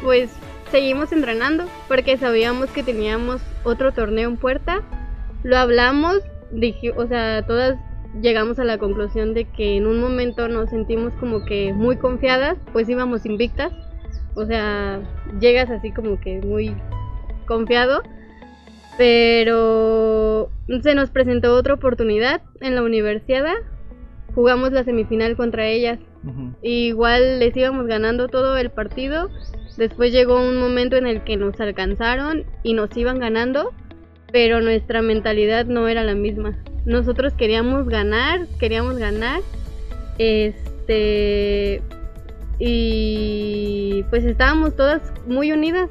Pues 0.00 0.30
seguimos 0.70 1.10
entrenando, 1.10 1.64
porque 1.88 2.18
sabíamos 2.18 2.70
que 2.70 2.84
teníamos 2.84 3.42
otro 3.64 3.90
torneo 3.90 4.28
en 4.28 4.36
puerta, 4.36 4.82
lo 5.42 5.58
hablamos, 5.58 6.20
dije, 6.52 6.92
o 6.96 7.08
sea, 7.08 7.44
todas 7.44 7.80
llegamos 8.20 8.58
a 8.58 8.64
la 8.64 8.78
conclusión 8.78 9.34
de 9.34 9.44
que 9.44 9.76
en 9.76 9.86
un 9.86 10.00
momento 10.00 10.48
nos 10.48 10.70
sentimos 10.70 11.12
como 11.14 11.44
que 11.44 11.72
muy 11.72 11.96
confiadas, 11.96 12.58
pues 12.72 12.88
íbamos 12.88 13.26
invictas, 13.26 13.72
o 14.34 14.44
sea, 14.44 15.00
llegas 15.40 15.70
así 15.70 15.92
como 15.92 16.20
que 16.20 16.40
muy 16.40 16.74
confiado 17.46 18.02
pero 18.96 20.50
se 20.82 20.94
nos 20.94 21.10
presentó 21.10 21.54
otra 21.54 21.74
oportunidad 21.74 22.42
en 22.60 22.74
la 22.74 22.82
universidad. 22.82 23.54
Jugamos 24.34 24.72
la 24.72 24.84
semifinal 24.84 25.36
contra 25.36 25.66
ellas. 25.66 25.98
Igual 26.62 27.40
les 27.40 27.56
íbamos 27.56 27.86
ganando 27.86 28.28
todo 28.28 28.56
el 28.56 28.70
partido. 28.70 29.28
Después 29.76 30.12
llegó 30.12 30.36
un 30.36 30.58
momento 30.58 30.96
en 30.96 31.06
el 31.06 31.24
que 31.24 31.36
nos 31.36 31.58
alcanzaron 31.60 32.44
y 32.62 32.74
nos 32.74 32.96
iban 32.96 33.18
ganando, 33.18 33.72
pero 34.30 34.60
nuestra 34.60 35.02
mentalidad 35.02 35.66
no 35.66 35.88
era 35.88 36.04
la 36.04 36.14
misma. 36.14 36.56
Nosotros 36.84 37.32
queríamos 37.34 37.88
ganar, 37.88 38.46
queríamos 38.58 38.98
ganar. 38.98 39.40
Este 40.18 41.82
y 42.58 44.04
pues 44.10 44.24
estábamos 44.24 44.76
todas 44.76 45.02
muy 45.26 45.52
unidas 45.52 45.90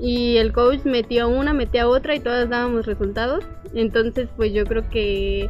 y 0.00 0.36
el 0.36 0.52
coach 0.52 0.80
metió 0.84 1.28
una, 1.28 1.52
metía 1.52 1.88
otra 1.88 2.14
y 2.14 2.20
todas 2.20 2.48
dábamos 2.50 2.86
resultados. 2.86 3.44
Entonces, 3.72 4.28
pues 4.36 4.52
yo 4.52 4.64
creo 4.64 4.88
que 4.90 5.48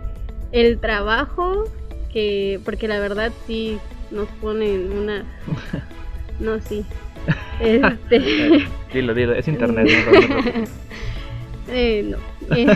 el 0.52 0.78
trabajo, 0.78 1.64
que 2.12 2.60
porque 2.64 2.86
la 2.86 3.00
verdad 3.00 3.32
sí 3.46 3.78
nos 4.10 4.28
ponen 4.40 4.92
una... 4.92 5.24
No, 6.40 6.60
sí. 6.60 6.84
Este... 7.60 8.18
dilo, 8.92 9.14
dilo, 9.14 9.34
es 9.34 9.46
internet. 9.46 9.88
eh, 11.68 12.04
no. 12.04 12.56
Eh, 12.56 12.66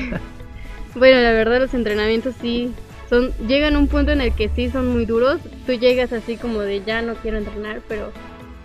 bueno, 0.97 1.21
la 1.21 1.33
verdad 1.33 1.61
los 1.61 1.75
entrenamientos 1.75 2.35
sí 2.41 2.73
son 3.09 3.33
llegan 3.47 3.77
a 3.77 3.79
un 3.79 3.87
punto 3.87 4.11
en 4.11 4.21
el 4.21 4.35
que 4.35 4.49
sí 4.49 4.71
son 4.71 4.89
muy 4.89 5.07
duros. 5.07 5.41
Tú 5.67 5.73
llegas 5.73 6.13
así 6.13 6.37
como 6.37 6.61
de 6.61 6.83
ya 6.83 7.03
no 7.03 7.15
quiero 7.15 7.39
entrenar, 7.39 7.81
pero 7.89 8.13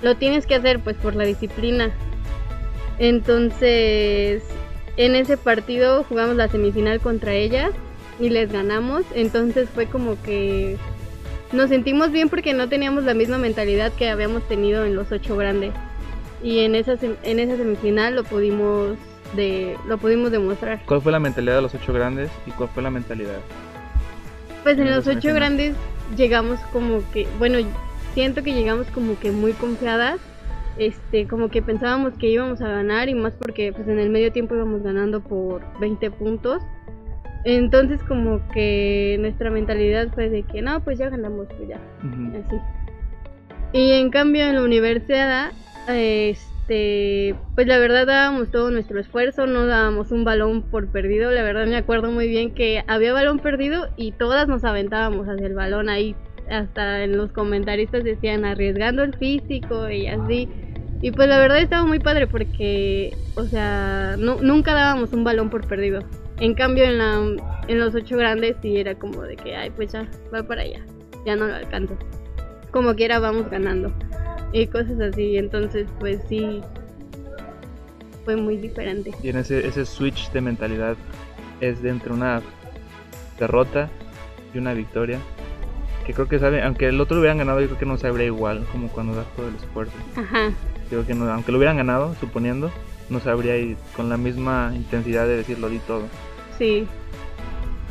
lo 0.02 0.16
tienes 0.16 0.48
que 0.48 0.56
hacer 0.56 0.80
pues 0.80 0.96
por 0.98 1.16
la 1.16 1.26
disciplina 1.26 1.92
entonces, 3.02 4.44
en 4.96 5.16
ese 5.16 5.36
partido 5.36 6.04
jugamos 6.04 6.36
la 6.36 6.48
semifinal 6.50 7.00
contra 7.00 7.34
ellas 7.34 7.72
y 8.20 8.30
les 8.30 8.52
ganamos. 8.52 9.02
Entonces 9.16 9.68
fue 9.74 9.88
como 9.88 10.22
que 10.22 10.78
nos 11.52 11.70
sentimos 11.70 12.12
bien 12.12 12.30
porque 12.30 12.54
no 12.54 12.70
teníamos 12.70 13.04
la 13.04 13.16
misma 13.16 13.40
mentalidad 13.40 13.92
que 13.94 14.10
habíamos 14.10 14.48
tenido 14.48 14.86
en 14.86 14.96
los 14.96 15.12
ocho 15.12 15.36
grandes. 15.36 15.74
Y 16.44 16.60
en 16.60 16.76
esa, 16.76 16.96
en 17.24 17.40
esa 17.40 17.58
semifinal 17.58 18.14
lo 18.14 18.24
pudimos, 18.24 19.00
de, 19.36 19.78
lo 19.88 19.98
pudimos 19.98 20.32
demostrar. 20.32 20.82
¿Cuál 20.86 21.02
fue 21.02 21.12
la 21.12 21.20
mentalidad 21.20 21.56
de 21.56 21.62
los 21.62 21.74
ocho 21.76 21.94
grandes 21.94 22.30
y 22.46 22.52
cuál 22.52 22.70
fue 22.70 22.84
la 22.84 22.90
mentalidad? 22.90 23.40
Pues 24.64 24.78
en, 24.78 24.90
los 24.90 25.08
ocho 25.08 25.34
grandes 25.34 25.76
llegamos 26.16 26.60
como 26.72 27.02
que, 27.12 27.28
bueno, 27.40 27.58
siento 28.14 28.44
que 28.44 28.54
llegamos 28.54 28.88
como 28.88 29.20
que 29.20 29.32
muy 29.32 29.54
confiadas 29.54 30.20
este, 30.78 31.28
como 31.28 31.50
que 31.50 31.62
pensábamos 31.62 32.14
que 32.18 32.30
íbamos 32.30 32.62
a 32.62 32.68
ganar 32.68 33.10
y 33.10 33.14
más 33.14 33.34
porque 33.34 33.74
pues 33.74 33.88
en 33.88 34.00
el 34.00 34.10
medio 34.10 34.32
tiempo 34.32 34.56
íbamos 34.56 34.82
ganando 34.84 35.22
por 35.22 35.62
20 35.80 36.12
puntos. 36.12 36.62
Entonces 37.44 38.02
como 38.04 38.42
que 38.50 39.18
nuestra 39.20 39.50
mentalidad 39.50 40.10
fue 40.14 40.30
de 40.30 40.44
que 40.44 40.62
no, 40.62 40.84
pues 40.84 41.00
ya 41.00 41.10
ganamos, 41.10 41.48
pues 41.58 41.70
ya, 41.70 41.80
así. 42.46 42.56
Y 43.74 43.92
en 43.94 44.12
cambio 44.12 44.46
en 44.46 44.56
la 44.56 44.64
universidad, 44.64 45.52
este, 46.62 47.36
pues 47.56 47.68
la 47.68 47.80
verdad 47.80 48.06
dábamos 48.06 48.52
todo 48.52 48.70
nuestro 48.72 49.00
esfuerzo, 49.00 49.48
no 49.48 49.66
dábamos 49.66 50.12
un 50.12 50.24
balón 50.24 50.62
por 50.62 50.88
perdido, 50.88 51.32
la 51.32 51.44
verdad 51.44 51.66
me 51.66 51.76
acuerdo 51.76 52.12
muy 52.12 52.28
bien 52.28 52.54
que 52.54 52.84
había 52.88 53.14
balón 53.14 53.40
perdido 53.40 53.88
y 53.98 54.12
todas 54.12 54.48
nos 54.48 54.64
aventábamos 54.64 55.28
hacia 55.28 55.48
el 55.48 55.56
balón 55.56 55.90
ahí 55.90 56.16
hasta 56.50 57.04
en 57.04 57.18
los 57.18 57.32
comentaristas 57.32 58.04
decían 58.04 58.46
arriesgando 58.46 59.04
el 59.04 59.16
físico 59.16 59.90
y 59.90 60.08
así. 60.08 60.50
Y 61.02 61.12
pues 61.12 61.28
la 61.28 61.40
verdad 61.40 61.60
estaba 61.60 61.86
muy 61.86 62.00
padre 62.00 62.28
porque, 62.28 63.16
o 63.36 63.44
sea, 63.44 64.16
nunca 64.18 64.74
dábamos 64.74 65.14
un 65.14 65.24
balón 65.24 65.50
por 65.50 65.66
perdido. 65.68 66.02
En 66.40 66.54
cambio 66.54 66.84
en, 66.84 67.00
la, 67.00 67.20
en 67.68 67.80
los 67.80 67.96
ocho 67.96 68.18
grandes 68.18 68.56
sí 68.62 68.78
era 68.78 68.96
como 68.96 69.24
de 69.24 69.36
que, 69.36 69.56
ay, 69.56 69.72
pues 69.72 69.94
ya, 69.94 70.08
va 70.34 70.44
para 70.44 70.62
allá, 70.62 70.86
ya 71.26 71.36
no 71.36 71.48
lo 71.48 71.56
alcanzo. 71.56 71.98
Como 72.72 72.94
quiera 72.96 73.20
vamos 73.20 73.50
ganando. 73.50 73.92
Y 74.54 74.68
cosas 74.68 75.00
así, 75.00 75.38
entonces 75.38 75.88
pues 76.00 76.20
sí, 76.28 76.62
fue 78.26 78.36
muy 78.36 78.58
diferente. 78.58 79.12
Y 79.24 79.30
en 79.30 79.38
ese, 79.38 79.66
ese 79.66 79.86
switch 79.86 80.32
de 80.32 80.42
mentalidad 80.42 80.96
es 81.62 81.82
de 81.82 81.90
entre 81.90 82.12
una 82.12 82.42
derrota 83.40 83.90
y 84.54 84.58
una 84.58 84.74
victoria 84.74 85.20
que 86.06 86.14
creo 86.14 86.28
que 86.28 86.40
sabe, 86.40 86.64
aunque 86.64 86.88
el 86.88 87.00
otro 87.00 87.16
lo 87.16 87.22
hubieran 87.22 87.38
ganado, 87.38 87.62
yo 87.62 87.68
creo 87.68 87.80
que 87.80 87.86
no 87.86 87.98
sabría 87.98 88.26
igual 88.26 88.66
como 88.72 88.88
cuando 88.90 89.16
das 89.16 89.28
todo 89.36 89.48
el 89.48 89.56
esfuerzo. 89.56 89.94
Ajá. 90.16 90.52
Creo 90.90 91.06
que 91.06 91.14
no, 91.14 91.32
aunque 91.32 91.52
lo 91.52 91.58
hubieran 91.60 91.78
ganado, 91.78 92.16
suponiendo, 92.20 92.72
no 93.10 93.20
sabría 93.20 93.58
ir 93.58 93.78
con 93.96 94.10
la 94.10 94.18
misma 94.18 94.74
intensidad 94.76 95.28
de 95.28 95.38
decirlo 95.38 95.70
di 95.70 95.80
todo. 95.80 96.04
Sí. 96.58 96.88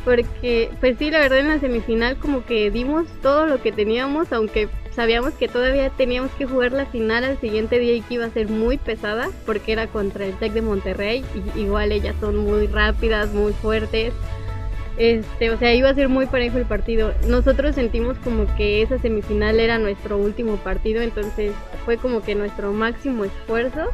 porque 0.05 0.71
pues 0.79 0.97
sí, 0.97 1.11
la 1.11 1.19
verdad 1.19 1.39
en 1.39 1.47
la 1.49 1.59
semifinal 1.59 2.17
como 2.17 2.45
que 2.45 2.71
dimos 2.71 3.07
todo 3.21 3.45
lo 3.45 3.61
que 3.61 3.71
teníamos, 3.71 4.31
aunque 4.33 4.69
sabíamos 4.95 5.33
que 5.33 5.47
todavía 5.47 5.89
teníamos 5.89 6.31
que 6.31 6.45
jugar 6.45 6.71
la 6.71 6.85
final 6.85 7.23
al 7.23 7.39
siguiente 7.39 7.79
día 7.79 7.93
y 7.93 8.01
que 8.01 8.15
iba 8.15 8.25
a 8.25 8.31
ser 8.31 8.49
muy 8.49 8.77
pesada, 8.77 9.29
porque 9.45 9.71
era 9.71 9.87
contra 9.87 10.25
el 10.25 10.33
Tec 10.35 10.53
de 10.53 10.61
Monterrey, 10.61 11.23
y 11.55 11.61
igual 11.61 11.91
ellas 11.91 12.15
son 12.19 12.37
muy 12.37 12.67
rápidas, 12.67 13.33
muy 13.33 13.53
fuertes. 13.53 14.13
Este, 14.97 15.49
o 15.49 15.57
sea, 15.57 15.73
iba 15.73 15.89
a 15.89 15.95
ser 15.95 16.09
muy 16.09 16.25
parejo 16.25 16.57
el 16.57 16.65
partido. 16.65 17.13
Nosotros 17.27 17.75
sentimos 17.75 18.17
como 18.19 18.45
que 18.55 18.81
esa 18.81 18.99
semifinal 18.99 19.59
era 19.59 19.77
nuestro 19.79 20.17
último 20.17 20.57
partido, 20.57 21.01
entonces 21.01 21.53
fue 21.85 21.97
como 21.97 22.21
que 22.21 22.35
nuestro 22.35 22.73
máximo 22.73 23.23
esfuerzo 23.23 23.87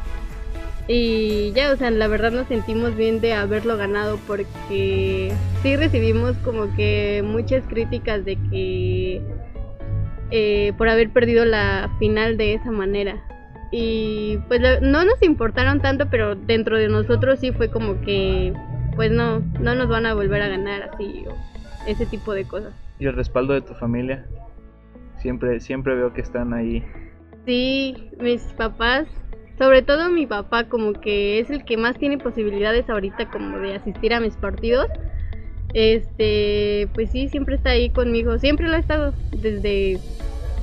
y 0.90 1.52
ya, 1.52 1.70
o 1.70 1.76
sea, 1.76 1.90
la 1.90 2.08
verdad 2.08 2.32
nos 2.32 2.48
sentimos 2.48 2.96
bien 2.96 3.20
de 3.20 3.34
haberlo 3.34 3.76
ganado 3.76 4.18
porque 4.26 5.30
sí 5.62 5.76
recibimos 5.76 6.34
como 6.38 6.74
que 6.74 7.22
muchas 7.22 7.62
críticas 7.68 8.24
de 8.24 8.36
que 8.50 9.20
eh, 10.30 10.72
por 10.76 10.88
haber 10.88 11.10
perdido 11.10 11.44
la 11.44 11.90
final 11.98 12.36
de 12.36 12.54
esa 12.54 12.70
manera. 12.70 13.22
Y 13.70 14.38
pues 14.48 14.60
no 14.80 15.04
nos 15.04 15.22
importaron 15.22 15.80
tanto, 15.80 16.08
pero 16.10 16.34
dentro 16.34 16.78
de 16.78 16.88
nosotros 16.88 17.40
sí 17.40 17.52
fue 17.52 17.70
como 17.70 18.00
que 18.00 18.52
pues 18.96 19.10
no, 19.10 19.40
no 19.60 19.74
nos 19.74 19.88
van 19.88 20.06
a 20.06 20.14
volver 20.14 20.42
a 20.42 20.48
ganar 20.48 20.90
así 20.92 21.24
o 21.28 21.34
ese 21.86 22.06
tipo 22.06 22.32
de 22.32 22.44
cosas. 22.44 22.74
¿Y 22.98 23.06
el 23.06 23.14
respaldo 23.14 23.52
de 23.52 23.60
tu 23.60 23.74
familia? 23.74 24.26
Siempre, 25.16 25.60
siempre 25.60 25.94
veo 25.94 26.12
que 26.12 26.20
están 26.20 26.54
ahí. 26.54 26.84
Sí, 27.44 28.10
mis 28.18 28.42
papás 28.54 29.06
sobre 29.58 29.82
todo 29.82 30.08
mi 30.08 30.26
papá 30.26 30.68
como 30.68 30.92
que 30.92 31.40
es 31.40 31.50
el 31.50 31.64
que 31.64 31.76
más 31.76 31.98
tiene 31.98 32.16
posibilidades 32.16 32.88
ahorita 32.88 33.28
como 33.30 33.58
de 33.58 33.74
asistir 33.74 34.14
a 34.14 34.20
mis 34.20 34.36
partidos. 34.36 34.86
Este, 35.74 36.88
pues 36.94 37.10
sí, 37.10 37.28
siempre 37.28 37.56
está 37.56 37.70
ahí 37.70 37.90
conmigo, 37.90 38.38
siempre 38.38 38.68
lo 38.68 38.74
ha 38.74 38.78
estado 38.78 39.12
desde 39.32 39.98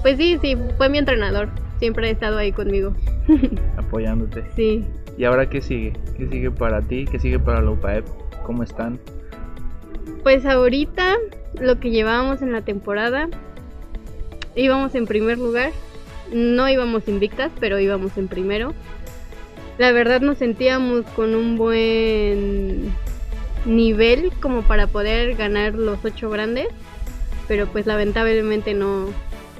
pues 0.01 0.17
sí, 0.17 0.37
sí, 0.41 0.55
fue 0.77 0.89
mi 0.89 0.97
entrenador, 0.97 1.49
siempre 1.79 2.07
ha 2.07 2.11
estado 2.11 2.37
ahí 2.37 2.51
conmigo. 2.51 2.95
Apoyándote. 3.77 4.43
Sí. 4.55 4.83
¿Y 5.17 5.23
ahora 5.23 5.49
qué 5.49 5.61
sigue? 5.61 5.93
¿Qué 6.17 6.27
sigue 6.27 6.51
para 6.51 6.81
ti? 6.81 7.05
¿Qué 7.05 7.19
sigue 7.19 7.39
para 7.39 7.61
la 7.61 7.71
UPAEP? 7.71 8.05
¿Cómo 8.43 8.63
están? 8.63 8.99
Pues 10.23 10.45
ahorita 10.45 11.15
lo 11.59 11.79
que 11.79 11.89
llevábamos 11.89 12.41
en 12.41 12.51
la 12.51 12.61
temporada 12.61 13.29
íbamos 14.55 14.95
en 14.95 15.05
primer 15.05 15.37
lugar 15.37 15.71
no 16.31 16.69
íbamos 16.69 17.07
invictas, 17.07 17.51
pero 17.59 17.79
íbamos 17.79 18.17
en 18.17 18.27
primero. 18.27 18.73
La 19.77 19.91
verdad 19.91 20.21
nos 20.21 20.37
sentíamos 20.37 21.05
con 21.15 21.35
un 21.35 21.57
buen 21.57 22.93
nivel 23.65 24.31
como 24.41 24.61
para 24.61 24.87
poder 24.87 25.35
ganar 25.35 25.73
los 25.73 26.03
ocho 26.03 26.29
grandes, 26.29 26.67
pero 27.47 27.67
pues 27.67 27.85
lamentablemente 27.85 28.73
no, 28.73 29.07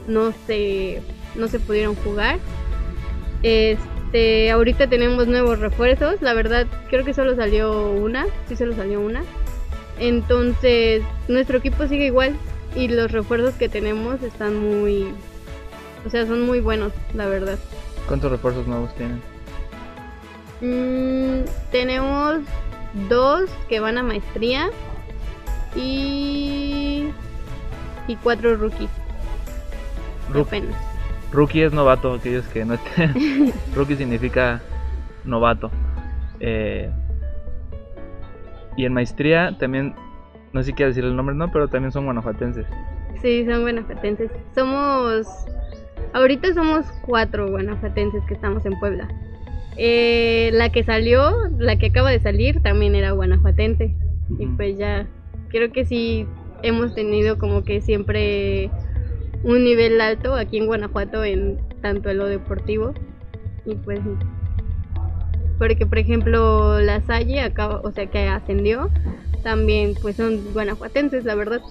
no 0.08 0.34
se, 0.48 1.02
no 1.36 1.48
se 1.48 1.60
pudieron 1.60 1.96
jugar. 1.96 2.40
Este, 3.44 4.52
ahorita 4.52 4.88
tenemos 4.88 5.28
nuevos 5.28 5.60
refuerzos, 5.60 6.22
la 6.22 6.34
verdad 6.34 6.68
creo 6.90 7.06
que 7.06 7.14
solo 7.14 7.36
salió 7.36 7.92
una, 7.92 8.26
sí 8.48 8.56
solo 8.56 8.76
salió 8.76 9.02
una. 9.02 9.24
Entonces, 10.00 11.04
nuestro 11.28 11.58
equipo 11.58 11.88
sigue 11.88 12.08
igual 12.08 12.36
y 12.76 12.90
los 12.90 13.12
refuerzos 13.12 13.54
que 13.56 13.70
tenemos 13.70 14.22
están 14.22 14.58
muy 14.58 15.08
o 16.06 16.10
sea, 16.10 16.26
son 16.28 16.42
muy 16.42 16.60
buenos, 16.60 16.94
la 17.16 17.26
verdad. 17.26 17.58
¿Cuántos 18.08 18.32
refuerzos 18.32 18.68
nuevos 18.68 18.94
tienen? 18.96 19.22
Mm, 20.62 21.46
tenemos 21.72 22.42
dos 23.10 23.50
que 23.70 23.80
van 23.80 23.98
a 23.98 24.04
maestría 24.04 24.70
y, 25.76 27.10
y 28.08 28.16
cuatro 28.18 28.56
rookies. 28.56 28.90
Rookie 31.32 31.64
es 31.64 31.74
novato, 31.74 32.14
aquellos 32.14 32.46
que 32.48 32.66
no 32.66 32.76
estén. 32.76 33.54
rookie 33.76 33.96
significa 33.96 34.62
novato. 35.24 35.70
Eh, 36.40 36.90
y 38.78 38.86
en 38.86 38.94
maestría 38.94 39.58
también, 39.58 39.96
no 40.54 40.62
sé 40.62 40.68
si 40.68 40.74
quiero 40.74 40.90
decir 40.90 41.04
el 41.04 41.16
nombre, 41.16 41.36
no, 41.36 41.52
pero 41.52 41.68
también 41.68 41.92
son 41.92 42.06
guanajuatenses. 42.06 42.66
Sí, 43.22 43.46
son 43.46 43.62
guanajuatenses. 43.62 44.32
Somos 44.54 45.28
Ahorita 46.16 46.54
somos 46.54 46.86
cuatro 47.02 47.50
guanajuatenses 47.50 48.24
que 48.26 48.36
estamos 48.36 48.66
en 48.66 48.80
Puebla. 48.80 49.06
Eh, 49.78 50.52
la 50.54 50.72
que 50.72 50.84
salió, 50.84 51.34
la 51.58 51.78
que 51.78 51.88
acaba 51.88 52.12
de 52.12 52.20
salir, 52.20 52.62
también 52.62 52.96
era 52.96 53.12
guanajuatense. 53.12 53.94
Y 54.40 54.46
pues 54.48 54.78
ya, 54.78 55.08
creo 55.50 55.72
que 55.72 55.86
sí 55.86 56.26
hemos 56.64 56.96
tenido 56.96 57.38
como 57.38 57.64
que 57.64 57.82
siempre 57.82 58.72
un 59.44 59.64
nivel 59.64 60.02
alto 60.02 60.34
aquí 60.34 60.58
en 60.58 60.66
Guanajuato 60.66 61.24
en 61.24 61.60
tanto 61.82 62.10
en 62.10 62.18
lo 62.18 62.28
deportivo. 62.28 62.94
Y 63.66 63.76
pues, 63.76 64.00
porque 65.58 65.86
por 65.86 65.98
ejemplo 65.98 66.80
la 66.80 67.02
Salle, 67.02 67.42
acaba, 67.42 67.82
o 67.84 67.92
sea 67.92 68.08
que 68.08 68.28
ascendió, 68.28 68.90
también 69.44 69.94
pues 70.02 70.16
son 70.16 70.54
guanajuatenses, 70.54 71.26
la 71.26 71.36
verdad. 71.36 71.62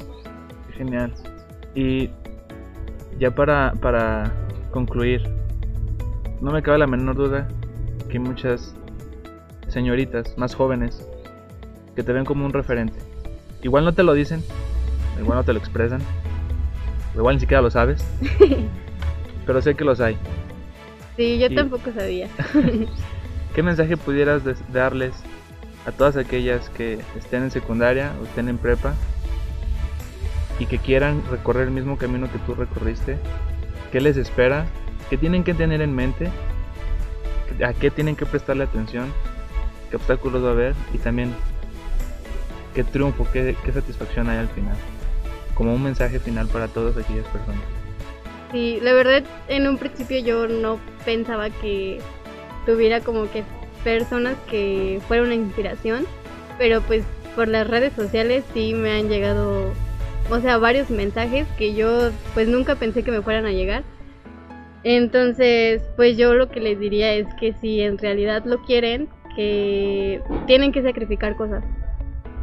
Genial. 0.77 1.13
Y 1.75 2.11
ya 3.19 3.35
para, 3.35 3.73
para 3.81 4.33
concluir, 4.71 5.23
no 6.41 6.53
me 6.53 6.63
cabe 6.63 6.79
la 6.79 6.87
menor 6.87 7.17
duda 7.17 7.49
muchas 8.19 8.75
señoritas 9.69 10.37
más 10.39 10.55
jóvenes 10.55 11.07
que 11.97 12.03
te 12.03 12.13
ven 12.13 12.25
como 12.25 12.45
un 12.45 12.53
referente. 12.53 12.99
Igual 13.63 13.85
no 13.85 13.93
te 13.93 14.03
lo 14.03 14.13
dicen, 14.13 14.43
igual 15.19 15.39
no 15.39 15.45
te 15.45 15.53
lo 15.53 15.59
expresan, 15.59 16.01
igual 17.15 17.37
ni 17.37 17.41
siquiera 17.41 17.63
lo 17.63 17.71
sabes, 17.71 18.05
pero 19.47 19.63
sé 19.63 19.75
que 19.75 19.85
los 19.85 20.01
hay. 20.01 20.17
Sí, 21.17 21.39
yo 21.39 21.55
tampoco 21.55 21.93
sabía. 21.93 22.29
¿Qué 23.55 23.63
mensaje 23.63 23.97
pudieras 23.97 24.43
darles 24.73 25.15
a 25.87 25.93
todas 25.93 26.17
aquellas 26.17 26.71
que 26.71 26.99
estén 27.17 27.45
en 27.45 27.51
secundaria 27.51 28.13
o 28.21 28.25
estén 28.25 28.49
en 28.49 28.59
prepa 28.59 28.95
y 30.59 30.67
que 30.67 30.79
quieran 30.79 31.23
recorrer 31.31 31.69
el 31.69 31.71
mismo 31.71 31.99
camino 31.99 32.31
que 32.31 32.39
tú 32.39 32.55
recorriste, 32.55 33.17
qué 33.93 34.01
les 34.01 34.17
espera, 34.17 34.67
qué 35.11 35.17
tienen 35.17 35.45
que 35.45 35.55
tener 35.55 35.83
en 35.83 35.95
mente, 35.95 36.31
a 37.65 37.73
qué 37.73 37.91
tienen 37.91 38.17
que 38.17 38.27
prestarle 38.27 38.65
atención, 38.65 39.13
qué 39.91 39.97
obstáculos 39.97 40.45
va 40.45 40.49
a 40.49 40.53
haber 40.53 40.75
y 40.93 40.99
también 40.99 41.35
qué 42.75 42.85
triunfo, 42.85 43.27
qué, 43.33 43.57
satisfacción 43.73 44.29
hay 44.29 44.39
al 44.39 44.49
final, 44.49 44.77
como 45.55 45.75
un 45.75 45.83
mensaje 45.83 46.19
final 46.19 46.49
para 46.49 46.69
todas 46.69 46.97
aquellas 46.97 47.27
personas. 47.27 47.63
Sí, 48.53 48.79
la 48.83 48.93
verdad 48.93 49.25
en 49.49 49.67
un 49.67 49.79
principio 49.79 50.19
yo 50.19 50.47
no 50.47 50.79
pensaba 51.05 51.51
que 51.51 52.01
tuviera 52.67 53.01
como 53.01 53.31
que 53.31 53.45
personas 53.83 54.37
que 54.49 55.01
fueran 55.09 55.27
una 55.27 55.35
inspiración, 55.35 56.07
pero 56.59 56.81
pues 56.83 57.05
por 57.35 57.49
las 57.49 57.67
redes 57.67 57.93
sociales 57.95 58.45
sí 58.55 58.75
me 58.75 58.93
han 58.93 59.09
llegado 59.09 59.73
o 60.31 60.41
sea, 60.41 60.59
varios 60.59 60.91
mensajes 60.91 61.47
que 61.59 61.75
yo 61.75 62.11
pues 62.33 62.49
nunca 62.49 62.77
pensé 62.77 63.03
que 63.03 63.11
me 63.11 63.23
fueran 63.23 63.47
a 63.47 63.53
llegar. 63.53 63.85
Entonces, 64.85 65.83
pues 65.97 66.17
yo 66.19 66.35
lo 66.35 66.51
que 66.51 66.61
les 66.61 66.79
diría 66.79 67.15
es 67.15 67.27
que 67.41 67.55
si 67.55 67.81
en 67.81 67.97
realidad 67.97 68.45
lo 68.45 68.63
quieren, 68.63 69.09
que 69.35 70.21
tienen 70.47 70.73
que 70.73 70.83
sacrificar 70.83 71.37
cosas. 71.37 71.65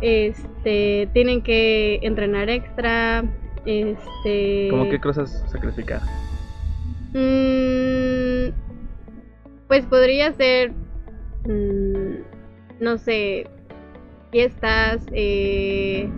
Este, 0.02 1.08
tienen 1.14 1.44
que 1.44 2.00
entrenar 2.02 2.50
extra, 2.50 3.24
este... 3.66 4.68
¿Cómo 4.72 4.90
qué 4.90 5.00
cosas 5.00 5.46
sacrificar? 5.52 6.02
Mm, 7.14 8.52
pues 9.68 9.86
podría 9.86 10.34
ser, 10.34 10.72
mm, 11.46 12.16
no 12.80 12.98
sé, 12.98 13.48
fiestas, 14.32 15.06
eh, 15.12 16.10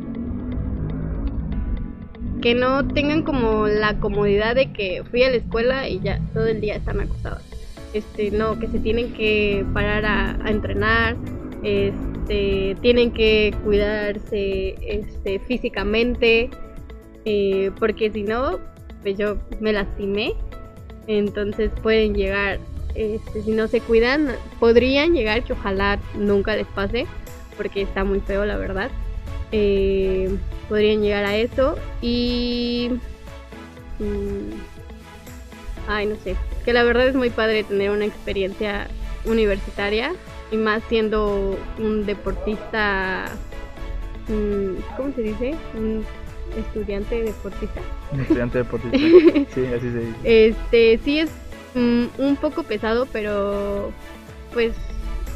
que 2.44 2.54
no 2.54 2.86
tengan 2.86 3.24
como 3.24 3.68
la 3.68 3.98
comodidad 4.02 4.56
de 4.56 4.70
que 4.74 5.02
fui 5.10 5.24
a 5.24 5.30
la 5.30 5.38
escuela 5.38 5.88
y 5.88 6.02
ya 6.02 6.20
todo 6.34 6.48
el 6.48 6.60
día 6.60 6.76
están 6.76 7.00
acostadas. 7.00 7.42
Este, 7.94 8.32
no, 8.32 8.60
que 8.60 8.68
se 8.68 8.80
tienen 8.80 9.14
que 9.14 9.66
parar 9.74 10.06
a, 10.06 10.50
entrenar, 10.50 11.16
este, 11.64 12.76
tienen 12.82 13.12
que 13.14 13.56
cuidarse 13.64 14.76
este, 14.82 15.40
físicamente, 15.40 16.50
eh, 17.24 17.72
porque 17.80 18.12
si 18.12 18.24
no, 18.24 18.60
pues 19.04 19.18
yo 19.18 19.38
me 19.62 19.72
lastimé, 19.72 20.34
entonces 21.08 21.72
pueden 21.82 22.14
llegar, 22.14 22.60
este, 22.94 23.42
si 23.42 23.52
no 23.52 23.70
se 23.70 23.80
cuidan, 23.80 24.36
podrían 24.60 25.14
llegar, 25.14 25.46
que 25.46 25.54
ojalá 25.54 25.98
nunca 26.18 26.58
les 26.58 26.68
pase, 26.68 27.06
porque 27.56 27.84
está 27.84 28.04
muy 28.04 28.20
feo 28.20 28.44
la 28.44 28.58
verdad. 28.58 28.92
Eh, 29.56 30.36
podrían 30.68 31.02
llegar 31.02 31.26
a 31.26 31.38
eso 31.38 31.78
y... 32.02 32.90
Mm, 34.00 34.54
ay, 35.88 36.08
no 36.08 36.16
sé. 36.24 36.36
Que 36.66 36.74
la 36.74 36.82
verdad 36.84 37.08
es 37.08 37.16
muy 37.16 37.30
padre 37.30 37.64
tener 37.64 37.92
una 37.92 38.06
experiencia 38.06 38.88
universitaria 39.26 40.14
y 40.52 40.58
más 40.58 40.82
siendo 40.90 41.56
un 41.78 42.06
deportista 42.06 43.26
mm, 44.28 44.96
¿cómo 44.98 45.14
se 45.14 45.22
dice? 45.22 45.56
Un 45.76 46.04
estudiante 46.58 47.22
deportista. 47.24 47.82
Un 48.12 48.22
estudiante 48.22 48.58
deportista. 48.58 48.98
sí, 49.54 49.66
así 49.68 49.92
se 49.92 50.00
dice. 50.00 50.48
Este, 50.48 51.00
sí 51.04 51.20
es 51.20 51.30
mm, 51.76 52.06
un 52.18 52.36
poco 52.38 52.64
pesado, 52.64 53.08
pero 53.12 53.92
pues 54.52 54.74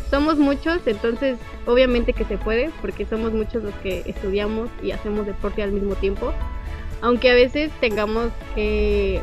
somos 0.09 0.37
muchos, 0.37 0.85
entonces 0.85 1.37
obviamente 1.65 2.13
que 2.13 2.25
se 2.25 2.37
puede, 2.37 2.69
porque 2.81 3.05
somos 3.05 3.33
muchos 3.33 3.63
los 3.63 3.73
que 3.75 4.03
estudiamos 4.05 4.69
y 4.81 4.91
hacemos 4.91 5.25
deporte 5.25 5.63
al 5.63 5.71
mismo 5.71 5.95
tiempo. 5.95 6.33
Aunque 7.01 7.29
a 7.29 7.35
veces 7.35 7.71
tengamos 7.79 8.31
que, 8.55 9.21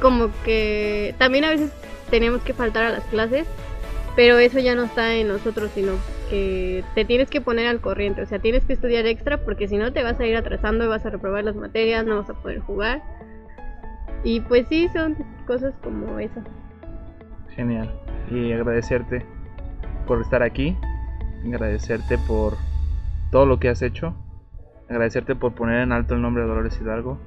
como 0.00 0.30
que, 0.44 1.14
también 1.18 1.44
a 1.44 1.50
veces 1.50 1.72
tenemos 2.10 2.42
que 2.42 2.54
faltar 2.54 2.84
a 2.84 2.90
las 2.90 3.04
clases, 3.04 3.46
pero 4.16 4.38
eso 4.38 4.60
ya 4.60 4.74
no 4.74 4.84
está 4.84 5.14
en 5.14 5.28
nosotros, 5.28 5.70
sino 5.74 5.92
que 6.30 6.84
te 6.94 7.04
tienes 7.04 7.28
que 7.28 7.40
poner 7.40 7.66
al 7.66 7.80
corriente, 7.80 8.22
o 8.22 8.26
sea, 8.26 8.38
tienes 8.38 8.64
que 8.64 8.72
estudiar 8.72 9.06
extra 9.06 9.38
porque 9.38 9.68
si 9.68 9.76
no 9.76 9.92
te 9.92 10.02
vas 10.02 10.18
a 10.20 10.26
ir 10.26 10.36
atrasando, 10.36 10.88
vas 10.88 11.04
a 11.04 11.10
reprobar 11.10 11.44
las 11.44 11.56
materias, 11.56 12.06
no 12.06 12.18
vas 12.18 12.30
a 12.30 12.34
poder 12.34 12.60
jugar. 12.60 13.02
Y 14.22 14.40
pues 14.40 14.66
sí, 14.68 14.88
son 14.94 15.16
cosas 15.46 15.74
como 15.82 16.18
eso. 16.18 16.42
Genial. 17.54 17.92
Y 18.30 18.52
agradecerte 18.52 19.26
por 20.06 20.20
estar 20.20 20.42
aquí, 20.42 20.76
agradecerte 21.44 22.18
por 22.18 22.56
todo 23.30 23.46
lo 23.46 23.58
que 23.58 23.68
has 23.68 23.82
hecho, 23.82 24.14
agradecerte 24.88 25.34
por 25.34 25.54
poner 25.54 25.82
en 25.82 25.92
alto 25.92 26.14
el 26.14 26.22
nombre 26.22 26.42
de 26.42 26.48
Dolores 26.48 26.78
Hidalgo. 26.80 27.18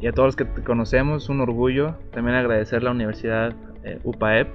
Y 0.00 0.06
a 0.06 0.12
todos 0.12 0.28
los 0.28 0.36
que 0.36 0.44
te 0.46 0.62
conocemos, 0.62 1.28
un 1.28 1.40
orgullo. 1.40 1.96
También 2.12 2.36
agradecer 2.36 2.80
a 2.80 2.84
la 2.84 2.90
Universidad 2.92 3.52
eh, 3.84 3.98
UPAEP 4.02 4.48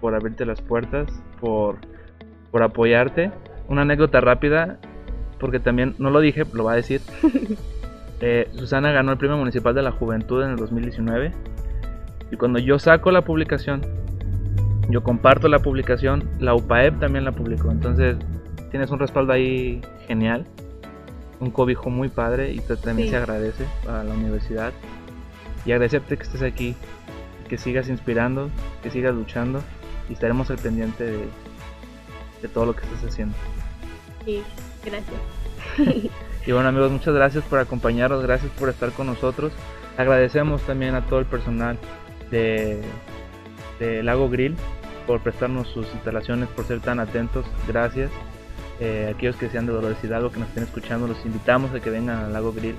por 0.00 0.14
abrirte 0.14 0.46
las 0.46 0.60
puertas, 0.60 1.10
por, 1.40 1.78
por 2.50 2.62
apoyarte. 2.62 3.32
Una 3.68 3.82
anécdota 3.82 4.20
rápida, 4.20 4.78
porque 5.38 5.58
también 5.58 5.94
no 5.98 6.10
lo 6.10 6.20
dije, 6.20 6.44
lo 6.52 6.64
va 6.64 6.72
a 6.72 6.76
decir. 6.76 7.00
Eh, 8.22 8.50
Susana 8.52 8.92
ganó 8.92 9.12
el 9.12 9.16
Premio 9.16 9.38
Municipal 9.38 9.74
de 9.74 9.80
la 9.80 9.92
Juventud 9.92 10.44
en 10.44 10.50
el 10.50 10.56
2019. 10.56 11.32
Y 12.30 12.36
cuando 12.36 12.58
yo 12.58 12.78
saco 12.78 13.10
la 13.10 13.22
publicación, 13.22 13.80
yo 14.90 15.02
comparto 15.02 15.48
la 15.48 15.60
publicación, 15.60 16.28
la 16.38 16.54
UPAEP 16.54 17.00
también 17.00 17.24
la 17.24 17.32
publicó. 17.32 17.70
Entonces 17.70 18.16
tienes 18.70 18.90
un 18.90 18.98
respaldo 18.98 19.32
ahí 19.32 19.80
genial, 20.06 20.46
un 21.38 21.50
cobijo 21.50 21.90
muy 21.90 22.08
padre 22.08 22.52
y 22.52 22.60
también 22.60 23.10
se 23.10 23.16
agradece 23.16 23.66
a 23.88 24.04
la 24.04 24.14
universidad. 24.14 24.72
Y 25.64 25.72
agradecerte 25.72 26.16
que 26.16 26.22
estés 26.22 26.42
aquí, 26.42 26.74
que 27.48 27.58
sigas 27.58 27.88
inspirando, 27.88 28.50
que 28.82 28.90
sigas 28.90 29.14
luchando 29.14 29.62
y 30.08 30.14
estaremos 30.14 30.50
al 30.50 30.56
pendiente 30.56 31.04
de, 31.04 31.24
de 32.42 32.48
todo 32.48 32.66
lo 32.66 32.74
que 32.74 32.84
estás 32.84 33.04
haciendo. 33.04 33.36
Sí, 34.24 34.42
gracias. 34.84 35.16
y 36.46 36.52
bueno 36.52 36.68
amigos, 36.68 36.90
muchas 36.90 37.14
gracias 37.14 37.44
por 37.44 37.58
acompañarnos, 37.58 38.22
gracias 38.22 38.50
por 38.52 38.68
estar 38.68 38.90
con 38.92 39.06
nosotros. 39.06 39.52
Agradecemos 39.98 40.62
también 40.62 40.94
a 40.94 41.04
todo 41.04 41.20
el 41.20 41.26
personal 41.26 41.76
de, 42.30 42.80
de 43.78 44.02
Lago 44.02 44.30
Grill 44.30 44.56
por 45.10 45.18
prestarnos 45.18 45.66
sus 45.66 45.92
instalaciones, 45.92 46.48
por 46.50 46.64
ser 46.66 46.78
tan 46.78 47.00
atentos, 47.00 47.44
gracias. 47.66 48.12
Eh, 48.78 49.12
aquellos 49.12 49.34
que 49.34 49.48
sean 49.48 49.66
de 49.66 49.72
Dolores 49.72 49.98
Hidalgo, 50.04 50.30
que 50.30 50.38
nos 50.38 50.48
estén 50.50 50.62
escuchando, 50.62 51.08
los 51.08 51.26
invitamos 51.26 51.74
a 51.74 51.80
que 51.80 51.90
vengan 51.90 52.26
al 52.26 52.32
Lago 52.32 52.52
Grill 52.52 52.76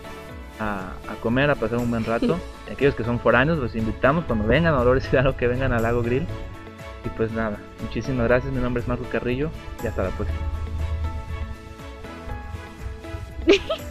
a, 0.57 0.93
a 1.09 1.15
comer, 1.21 1.49
a 1.49 1.55
pasar 1.55 1.79
un 1.79 1.89
buen 1.89 2.05
rato. 2.05 2.39
aquellos 2.71 2.95
que 2.95 3.03
son 3.03 3.19
foráneos, 3.19 3.57
los 3.59 3.75
invitamos 3.75 4.23
cuando 4.23 4.47
vengan 4.47 4.73
a 4.75 4.77
Dolores 4.77 5.09
Hidalgo 5.11 5.35
que 5.35 5.47
vengan 5.47 5.73
al 5.73 5.83
Lago 5.83 6.03
Grill. 6.03 6.25
Y 7.03 7.09
pues 7.17 7.33
nada, 7.33 7.57
muchísimas 7.81 8.29
gracias. 8.29 8.53
Mi 8.53 8.61
nombre 8.61 8.81
es 8.81 8.87
Marco 8.87 9.03
Carrillo 9.11 9.49
y 9.83 9.87
hasta 9.87 10.03
la 10.03 10.11
próxima. 10.11 10.39